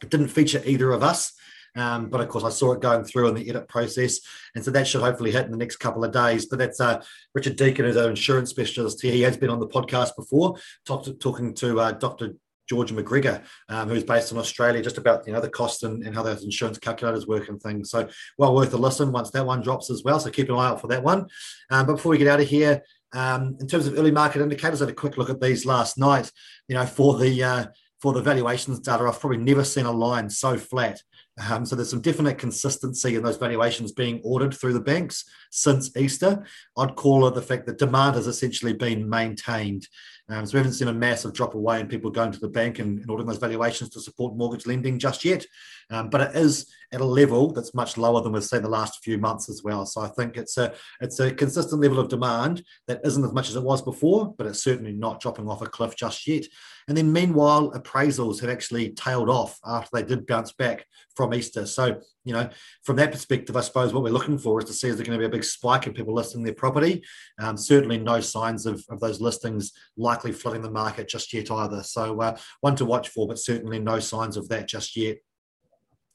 It 0.03 0.11
didn't 0.11 0.29
feature 0.29 0.63
either 0.65 0.93
of 0.93 1.03
us. 1.03 1.33
Um, 1.77 2.09
but 2.09 2.21
of 2.21 2.29
course, 2.29 2.45
I 2.45 2.51
saw 2.51 2.73
it 2.73 2.81
going 2.81 3.05
through 3.05 3.29
in 3.29 3.35
the 3.35 3.49
edit 3.49 3.69
process. 3.69 4.21
And 4.55 4.65
so 4.65 4.71
that 4.71 4.87
should 4.87 5.03
hopefully 5.03 5.31
hit 5.31 5.45
in 5.45 5.51
the 5.51 5.57
next 5.57 5.77
couple 5.77 6.05
of 6.05 6.13
days. 6.13 6.47
But 6.47 6.59
that's 6.59 6.81
uh, 6.81 7.03
Richard 7.35 7.57
Deacon, 7.57 7.85
who's 7.85 7.97
our 7.97 8.11
insurance 8.11 8.51
specialist 8.51 9.01
here. 9.03 9.13
He 9.13 9.23
has 9.23 9.37
been 9.37 9.51
on 9.51 9.61
the 9.61 9.69
podcast 9.69 10.17
before, 10.17 10.57
talk 10.85 11.05
to, 11.05 11.15
talking 11.15 11.55
to 11.55 11.81
uh, 11.81 11.93
Dr. 11.93 12.35
George 12.71 12.93
McGregor, 12.93 13.43
um, 13.69 13.89
who's 13.89 14.05
based 14.05 14.31
in 14.31 14.39
Australia, 14.39 14.81
just 14.81 14.97
about 14.97 15.27
you 15.27 15.33
know 15.33 15.41
the 15.41 15.49
cost 15.51 15.83
and, 15.83 16.05
and 16.05 16.15
how 16.15 16.23
those 16.23 16.45
insurance 16.45 16.79
calculators 16.79 17.27
work 17.27 17.49
and 17.49 17.61
things. 17.61 17.91
So 17.91 18.09
well 18.39 18.55
worth 18.55 18.73
a 18.73 18.77
listen 18.77 19.11
once 19.11 19.31
that 19.33 19.45
one 19.45 19.61
drops 19.61 19.91
as 19.91 20.05
well. 20.05 20.21
So 20.21 20.31
keep 20.31 20.49
an 20.49 20.55
eye 20.55 20.69
out 20.69 20.81
for 20.81 20.87
that 20.87 21.03
one. 21.03 21.27
Um, 21.71 21.87
but 21.87 21.95
before 21.95 22.11
we 22.11 22.19
get 22.19 22.29
out 22.29 22.41
of 22.41 22.47
here, 22.47 22.85
um, 23.13 23.57
in 23.59 23.67
terms 23.67 23.89
of 23.89 23.99
early 23.99 24.13
market 24.13 24.41
indicators, 24.41 24.81
I 24.81 24.85
had 24.85 24.93
a 24.93 24.97
quick 24.97 25.17
look 25.17 25.31
at 25.31 25.41
these 25.41 25.67
last 25.67 25.99
night. 25.99 26.31
You 26.69 26.77
know, 26.77 26.87
for 26.87 27.19
the 27.19 27.43
uh, 27.43 27.67
for 28.01 28.13
the 28.13 28.23
valuations 28.23 28.79
data, 28.79 29.03
I've 29.03 29.19
probably 29.19 29.39
never 29.39 29.65
seen 29.65 29.87
a 29.87 29.93
line 29.93 30.31
so 30.31 30.57
flat. 30.57 31.03
Um, 31.49 31.65
so 31.65 31.75
there's 31.77 31.91
some 31.91 32.01
definite 32.01 32.39
consistency 32.39 33.17
in 33.17 33.23
those 33.23 33.37
valuations 33.37 33.93
being 33.93 34.21
ordered 34.25 34.53
through 34.53 34.75
the 34.75 34.81
banks 34.81 35.25
since 35.51 35.97
Easter. 35.97 36.45
I'd 36.77 36.97
call 36.97 37.27
it 37.27 37.35
the 37.35 37.43
fact 37.43 37.67
that 37.67 37.79
demand 37.79 38.17
has 38.17 38.27
essentially 38.27 38.73
been 38.73 39.09
maintained. 39.09 39.89
Um, 40.29 40.45
so 40.47 40.55
we 40.55 40.59
haven't 40.59 40.75
seen 40.75 40.89
a 40.89 40.93
massive 40.93 41.33
drop 41.33 41.55
away 41.55 41.81
in 41.81 41.89
people 41.89 42.11
going 42.11 42.33
to 42.33 42.39
the 42.41 42.49
bank 42.49 42.79
and, 42.79 43.01
and 43.01 43.11
ordering 43.11 43.29
those 43.29 43.39
valuations 43.39 43.91
to 43.91 44.01
support 44.01 44.37
mortgage 44.37 44.67
lending 44.67 44.99
just 44.99 45.25
yet. 45.25 45.47
Um, 45.91 46.09
but 46.09 46.21
it 46.21 46.37
is 46.37 46.67
at 46.93 47.01
a 47.01 47.05
level 47.05 47.53
that's 47.53 47.75
much 47.75 47.97
lower 47.97 48.21
than 48.21 48.33
we've 48.33 48.45
seen 48.45 48.63
the 48.63 48.69
last 48.69 49.03
few 49.05 49.19
months 49.19 49.49
as 49.49 49.63
well. 49.63 49.87
So 49.87 50.01
I 50.01 50.09
think 50.09 50.37
it's 50.37 50.57
a 50.57 50.73
it's 51.01 51.21
a 51.21 51.33
consistent 51.33 51.81
level 51.81 52.01
of 52.01 52.09
demand 52.09 52.65
that 52.89 53.01
isn't 53.05 53.25
as 53.25 53.33
much 53.33 53.49
as 53.49 53.57
it 53.57 53.63
was 53.63 53.83
before, 53.83 54.35
but 54.37 54.47
it's 54.47 54.63
certainly 54.63 54.93
not 54.93 55.21
dropping 55.21 55.49
off 55.49 55.63
a 55.63 55.67
cliff 55.67 55.97
just 55.97 56.27
yet. 56.27 56.45
And 56.89 56.97
then 56.97 57.13
meanwhile, 57.13 57.71
appraisals 57.73 58.41
have 58.41 58.51
actually 58.51 58.91
tailed 58.91 59.31
off 59.31 59.59
after 59.65 59.91
they 59.93 60.03
did 60.03 60.27
bounce 60.27 60.53
back 60.53 60.85
from 61.15 61.33
Easter. 61.33 61.67
So 61.67 62.01
you 62.25 62.35
know, 62.35 62.49
from 62.83 62.97
that 62.97 63.13
perspective, 63.13 63.57
I 63.57 63.61
suppose 63.61 63.93
what 63.93 64.03
we're 64.03 64.11
looking 64.11 64.39
for 64.39 64.61
is 64.61 64.67
to 64.67 64.75
see 64.75 64.89
is 64.89 64.97
there 64.97 65.07
going 65.07 65.19
to 65.19 65.23
be 65.23 65.29
a 65.29 65.37
big 65.37 65.45
spike 65.45 65.87
in 65.87 65.95
people 65.95 66.15
listing 66.15 66.43
their 66.43 66.55
property. 66.55 67.03
Um, 67.39 67.57
certainly, 67.57 67.99
no 67.99 68.21
signs 68.21 68.67
of, 68.67 68.85
of 68.91 69.01
those 69.01 69.21
listings 69.21 69.73
likely 69.97 70.33
flooding 70.33 70.63
the 70.63 70.71
market 70.71 71.09
just 71.09 71.33
yet 71.33 71.51
either. 71.51 71.83
So, 71.83 72.21
uh, 72.21 72.37
one 72.61 72.77
to 72.77 72.85
watch 72.85 73.09
for, 73.09 73.27
but 73.27 73.39
certainly 73.39 73.79
no 73.79 74.01
signs 74.01 74.37
of 74.37 74.49
that 74.49 74.69
just 74.69 74.97
yet. 74.97 75.19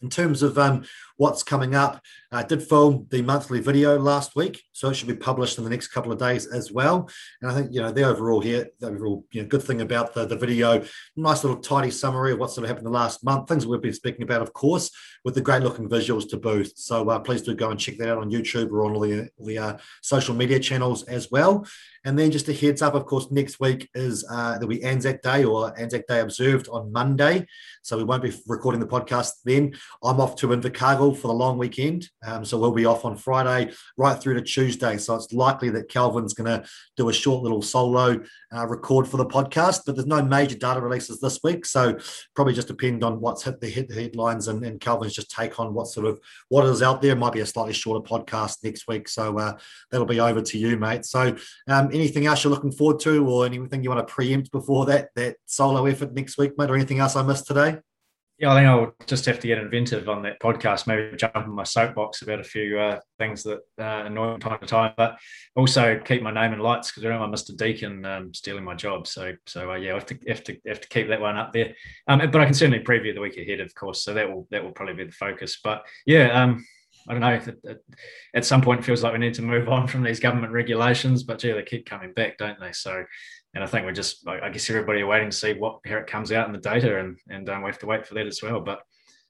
In 0.01 0.09
terms 0.09 0.43
of 0.43 0.57
um, 0.57 0.85
what's 1.17 1.43
coming 1.43 1.75
up, 1.75 2.01
I 2.31 2.43
did 2.43 2.61
film 2.61 3.07
the 3.09 3.21
monthly 3.21 3.61
video 3.61 3.97
last 3.97 4.35
week, 4.35 4.61
so 4.73 4.89
it 4.89 4.95
should 4.95 5.07
be 5.07 5.15
published 5.15 5.57
in 5.57 5.63
the 5.63 5.69
next 5.69 5.87
couple 5.87 6.11
of 6.11 6.19
days 6.19 6.47
as 6.47 6.71
well. 6.71 7.09
And 7.41 7.49
I 7.49 7.55
think 7.55 7.71
you 7.71 7.81
know 7.81 7.91
the 7.91 8.03
overall 8.03 8.41
here, 8.41 8.67
the 8.79 8.87
overall 8.87 9.25
you 9.31 9.41
know, 9.41 9.47
good 9.47 9.63
thing 9.63 9.81
about 9.81 10.13
the, 10.13 10.25
the 10.25 10.35
video, 10.35 10.83
nice 11.15 11.43
little 11.43 11.61
tidy 11.61 11.91
summary 11.91 12.33
of 12.33 12.39
what's 12.39 12.55
sort 12.55 12.65
of 12.65 12.69
happened 12.69 12.87
the 12.87 12.91
last 12.91 13.23
month, 13.23 13.47
things 13.47 13.65
we've 13.65 13.81
been 13.81 13.93
speaking 13.93 14.23
about, 14.23 14.41
of 14.41 14.53
course, 14.53 14.91
with 15.23 15.35
the 15.35 15.41
great 15.41 15.63
looking 15.63 15.87
visuals 15.87 16.27
to 16.29 16.37
boot. 16.37 16.77
So 16.77 17.09
uh, 17.09 17.19
please 17.19 17.41
do 17.41 17.55
go 17.55 17.69
and 17.71 17.79
check 17.79 17.97
that 17.97 18.09
out 18.09 18.17
on 18.17 18.31
YouTube 18.31 18.71
or 18.71 18.85
on 18.85 18.93
all 18.93 18.99
the, 18.99 19.29
the 19.39 19.57
uh, 19.57 19.77
social 20.01 20.35
media 20.35 20.59
channels 20.59 21.03
as 21.03 21.31
well. 21.31 21.65
And 22.03 22.19
then 22.19 22.31
just 22.31 22.47
a 22.49 22.53
heads 22.53 22.83
up, 22.83 22.93
of 22.93 23.05
course, 23.05 23.31
next 23.31 23.59
week 23.59 23.89
is 23.95 24.23
uh, 24.29 24.53
there'll 24.53 24.67
be 24.67 24.83
Anzac 24.83 25.23
Day 25.23 25.43
or 25.43 25.77
Anzac 25.79 26.05
Day 26.05 26.19
observed 26.19 26.67
on 26.69 26.91
Monday. 26.91 27.47
So 27.81 27.97
we 27.97 28.03
won't 28.03 28.21
be 28.21 28.33
recording 28.47 28.79
the 28.79 28.87
podcast 28.87 29.31
then. 29.43 29.73
I'm 30.03 30.21
off 30.21 30.35
to 30.37 30.47
Invercargill 30.49 31.04
for 31.13 31.27
the 31.27 31.33
long 31.33 31.57
weekend. 31.57 32.09
Um, 32.25 32.45
so 32.45 32.57
we'll 32.57 32.71
be 32.71 32.85
off 32.85 33.05
on 33.05 33.15
Friday 33.17 33.73
right 33.97 34.19
through 34.19 34.35
to 34.35 34.41
Tuesday. 34.41 34.97
So 34.97 35.15
it's 35.15 35.33
likely 35.33 35.69
that 35.71 35.89
Kelvin's 35.89 36.33
going 36.33 36.61
to 36.61 36.67
do 36.97 37.09
a 37.09 37.13
short 37.13 37.43
little 37.43 37.61
solo 37.61 38.23
uh, 38.55 38.67
record 38.67 39.07
for 39.07 39.17
the 39.17 39.25
podcast, 39.25 39.81
but 39.85 39.95
there's 39.95 40.07
no 40.07 40.23
major 40.23 40.55
data 40.57 40.79
releases 40.79 41.19
this 41.19 41.39
week. 41.43 41.65
So 41.65 41.97
probably 42.35 42.53
just 42.53 42.67
depend 42.67 43.03
on 43.03 43.19
what's 43.19 43.43
hit 43.43 43.59
the, 43.59 43.67
hit 43.67 43.89
the 43.89 43.95
headlines 43.95 44.47
and, 44.47 44.63
and, 44.63 44.79
Kelvin's 44.79 45.13
just 45.13 45.31
take 45.31 45.59
on 45.59 45.73
what 45.73 45.87
sort 45.87 46.05
of 46.05 46.19
what 46.49 46.65
is 46.65 46.81
out 46.81 47.01
there. 47.01 47.13
It 47.13 47.17
might 47.17 47.33
be 47.33 47.39
a 47.39 47.45
slightly 47.45 47.73
shorter 47.73 48.07
podcast 48.07 48.63
next 48.63 48.87
week. 48.87 49.07
So 49.07 49.37
uh, 49.39 49.57
that'll 49.89 50.05
be 50.05 50.19
over 50.19 50.41
to 50.41 50.57
you, 50.57 50.77
mate. 50.77 51.05
So 51.05 51.35
um, 51.67 51.89
anything 51.91 52.27
else 52.27 52.43
you're 52.43 52.53
looking 52.53 52.71
forward 52.71 52.99
to 53.01 53.27
or 53.27 53.45
anything 53.45 53.83
you 53.83 53.89
want 53.89 54.07
to 54.07 54.13
preempt 54.13 54.51
before 54.51 54.85
that, 54.85 55.09
that 55.15 55.37
solo 55.45 55.85
effort 55.85 56.13
next 56.13 56.37
week, 56.37 56.57
mate, 56.57 56.69
or 56.69 56.75
anything 56.75 56.99
else 56.99 57.15
I 57.15 57.23
missed 57.23 57.47
today? 57.47 57.79
Yeah, 58.37 58.51
I 58.51 58.55
think 58.55 58.67
I'll 58.67 58.93
just 59.07 59.25
have 59.27 59.39
to 59.39 59.47
get 59.47 59.59
inventive 59.59 60.09
on 60.09 60.23
that 60.23 60.41
podcast. 60.41 60.87
Maybe 60.87 61.15
jump 61.15 61.37
in 61.37 61.51
my 61.51 61.63
soapbox 61.63 62.21
about 62.21 62.41
a 62.41 62.43
few 62.43 62.77
uh, 62.77 62.99
things 63.17 63.43
that 63.43 63.59
uh, 63.79 64.03
annoy 64.05 64.33
me 64.33 64.39
time 64.39 64.59
to 64.59 64.65
time, 64.65 64.93
but 64.97 65.17
also 65.55 65.97
keep 66.03 66.21
my 66.21 66.33
name 66.33 66.51
in 66.51 66.59
lights 66.59 66.91
because 66.91 67.05
I 67.05 67.09
don't 67.09 67.21
want 67.21 67.33
Mr. 67.33 67.55
Deacon 67.55 68.03
um, 68.03 68.33
stealing 68.33 68.65
my 68.65 68.75
job. 68.75 69.07
So, 69.07 69.31
so 69.45 69.71
uh, 69.71 69.75
yeah, 69.75 69.91
I 69.91 69.93
have 69.93 70.05
to, 70.07 70.19
have 70.27 70.43
to 70.43 70.57
have 70.67 70.81
to 70.81 70.87
keep 70.89 71.07
that 71.07 71.21
one 71.21 71.37
up 71.37 71.53
there. 71.53 71.75
Um, 72.09 72.19
but 72.29 72.41
I 72.41 72.45
can 72.45 72.53
certainly 72.53 72.83
preview 72.83 73.13
the 73.13 73.21
week 73.21 73.37
ahead, 73.37 73.61
of 73.61 73.73
course. 73.73 74.03
So 74.03 74.13
that 74.13 74.29
will 74.29 74.47
that 74.51 74.61
will 74.61 74.73
probably 74.73 74.95
be 74.95 75.05
the 75.05 75.11
focus. 75.13 75.57
But 75.63 75.85
yeah, 76.05 76.43
um, 76.43 76.65
I 77.07 77.13
don't 77.13 77.21
know. 77.21 77.75
At 78.33 78.45
some 78.45 78.61
point, 78.61 78.81
it 78.81 78.83
feels 78.83 79.01
like 79.01 79.13
we 79.13 79.19
need 79.19 79.35
to 79.35 79.43
move 79.43 79.69
on 79.69 79.87
from 79.87 80.03
these 80.03 80.19
government 80.19 80.51
regulations, 80.51 81.23
but 81.23 81.39
gee, 81.39 81.51
they 81.51 81.63
keep 81.63 81.85
coming 81.85 82.13
back, 82.13 82.37
don't 82.37 82.59
they? 82.59 82.71
So 82.71 83.05
and 83.55 83.63
I 83.63 83.67
think 83.67 83.85
we're 83.85 83.93
just, 83.93 84.27
I 84.27 84.49
guess, 84.49 84.69
everybody 84.69 85.01
are 85.01 85.07
waiting 85.07 85.29
to 85.29 85.35
see 85.35 85.53
what 85.53 85.79
how 85.87 85.95
it 85.95 86.07
comes 86.07 86.31
out 86.33 86.45
in 86.47 86.53
the 86.53 86.59
data, 86.59 86.99
and 86.99 87.17
and 87.29 87.49
um, 87.49 87.63
we 87.63 87.69
have 87.69 87.79
to 87.79 87.85
wait 87.85 88.05
for 88.05 88.13
that 88.15 88.27
as 88.27 88.43
well. 88.43 88.59
But 88.59 88.81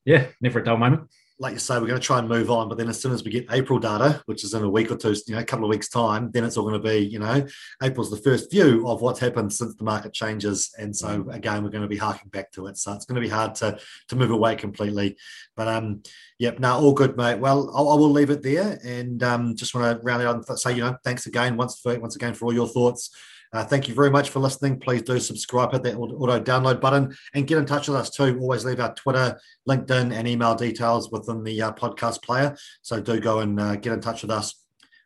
yeah, 0.03 0.25
never 0.41 0.59
a 0.59 0.63
dull 0.63 0.77
moment. 0.77 1.09
Like 1.37 1.53
you 1.53 1.59
say, 1.59 1.75
we're 1.75 1.87
going 1.87 1.99
to 1.99 2.05
try 2.05 2.19
and 2.19 2.29
move 2.29 2.49
on, 2.49 2.69
but 2.69 2.77
then 2.77 2.87
as 2.87 2.99
soon 2.99 3.11
as 3.11 3.23
we 3.23 3.29
get 3.29 3.47
April 3.51 3.77
data, 3.77 4.23
which 4.25 4.45
is 4.45 4.53
in 4.53 4.63
a 4.63 4.69
week 4.69 4.89
or 4.89 4.95
two, 4.95 5.13
you 5.27 5.35
know, 5.35 5.41
a 5.41 5.43
couple 5.43 5.65
of 5.65 5.69
weeks 5.69 5.89
time, 5.89 6.31
then 6.31 6.45
it's 6.45 6.55
all 6.55 6.63
going 6.63 6.81
to 6.81 6.87
be, 6.87 6.99
you 6.99 7.19
know, 7.19 7.45
April's 7.83 8.09
the 8.09 8.15
first 8.17 8.49
view 8.49 8.87
of 8.87 9.01
what's 9.01 9.19
happened 9.19 9.51
since 9.51 9.75
the 9.75 9.83
market 9.83 10.13
changes, 10.13 10.73
and 10.79 10.95
so 10.95 11.23
mm. 11.23 11.35
again, 11.35 11.63
we're 11.63 11.69
going 11.69 11.83
to 11.83 11.89
be 11.89 11.97
harking 11.97 12.29
back 12.29 12.51
to 12.53 12.65
it. 12.67 12.77
So 12.77 12.93
it's 12.93 13.05
going 13.05 13.21
to 13.21 13.27
be 13.27 13.31
hard 13.31 13.53
to 13.55 13.77
to 14.07 14.15
move 14.15 14.31
away 14.31 14.55
completely. 14.55 15.17
But 15.55 15.67
um, 15.67 16.01
yep, 16.39 16.59
no, 16.59 16.79
all 16.79 16.93
good, 16.93 17.15
mate. 17.15 17.39
Well, 17.39 17.69
I'll, 17.75 17.89
I 17.89 17.95
will 17.95 18.11
leave 18.11 18.31
it 18.31 18.41
there, 18.41 18.79
and 18.83 19.21
um, 19.21 19.55
just 19.55 19.75
want 19.75 19.99
to 19.99 20.03
round 20.03 20.23
it 20.23 20.27
out 20.27 20.35
and 20.35 20.59
say, 20.59 20.73
you 20.73 20.81
know, 20.81 20.97
thanks 21.03 21.27
again 21.27 21.57
once 21.57 21.79
for 21.79 21.99
once 21.99 22.15
again 22.15 22.33
for 22.33 22.45
all 22.45 22.53
your 22.53 22.67
thoughts 22.67 23.11
uh, 23.55 23.63
thank 23.63 23.87
you 23.87 23.93
very 23.93 24.09
much 24.09 24.29
for 24.29 24.39
listening. 24.39 24.79
Please 24.79 25.01
do 25.01 25.19
subscribe, 25.19 25.71
hit 25.71 25.83
that 25.83 25.95
auto 25.95 26.39
download 26.39 26.81
button, 26.81 27.15
and 27.33 27.47
get 27.47 27.57
in 27.57 27.65
touch 27.65 27.87
with 27.87 27.97
us 27.97 28.09
too. 28.09 28.37
Always 28.39 28.65
leave 28.65 28.79
our 28.79 28.93
Twitter, 28.93 29.39
LinkedIn, 29.67 30.13
and 30.13 30.27
email 30.27 30.55
details 30.55 31.11
within 31.11 31.43
the 31.43 31.61
uh, 31.61 31.71
podcast 31.73 32.21
player. 32.23 32.55
So 32.81 33.01
do 33.01 33.19
go 33.19 33.39
and 33.39 33.59
uh, 33.59 33.75
get 33.75 33.93
in 33.93 34.01
touch 34.01 34.21
with 34.21 34.31
us. 34.31 34.55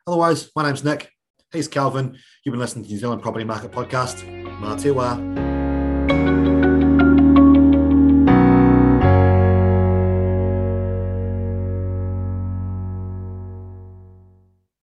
Otherwise, 0.06 0.50
my 0.56 0.64
name's 0.64 0.84
Nick. 0.84 1.10
He's 1.52 1.68
Kelvin. 1.68 2.16
You've 2.44 2.52
been 2.52 2.60
listening 2.60 2.84
to 2.84 2.90
New 2.90 2.98
Zealand 2.98 3.22
Property 3.22 3.44
Market 3.44 3.72
Podcast. 3.72 4.24
Mā 4.60 4.80
te 4.80 4.90
wā. 4.90 5.49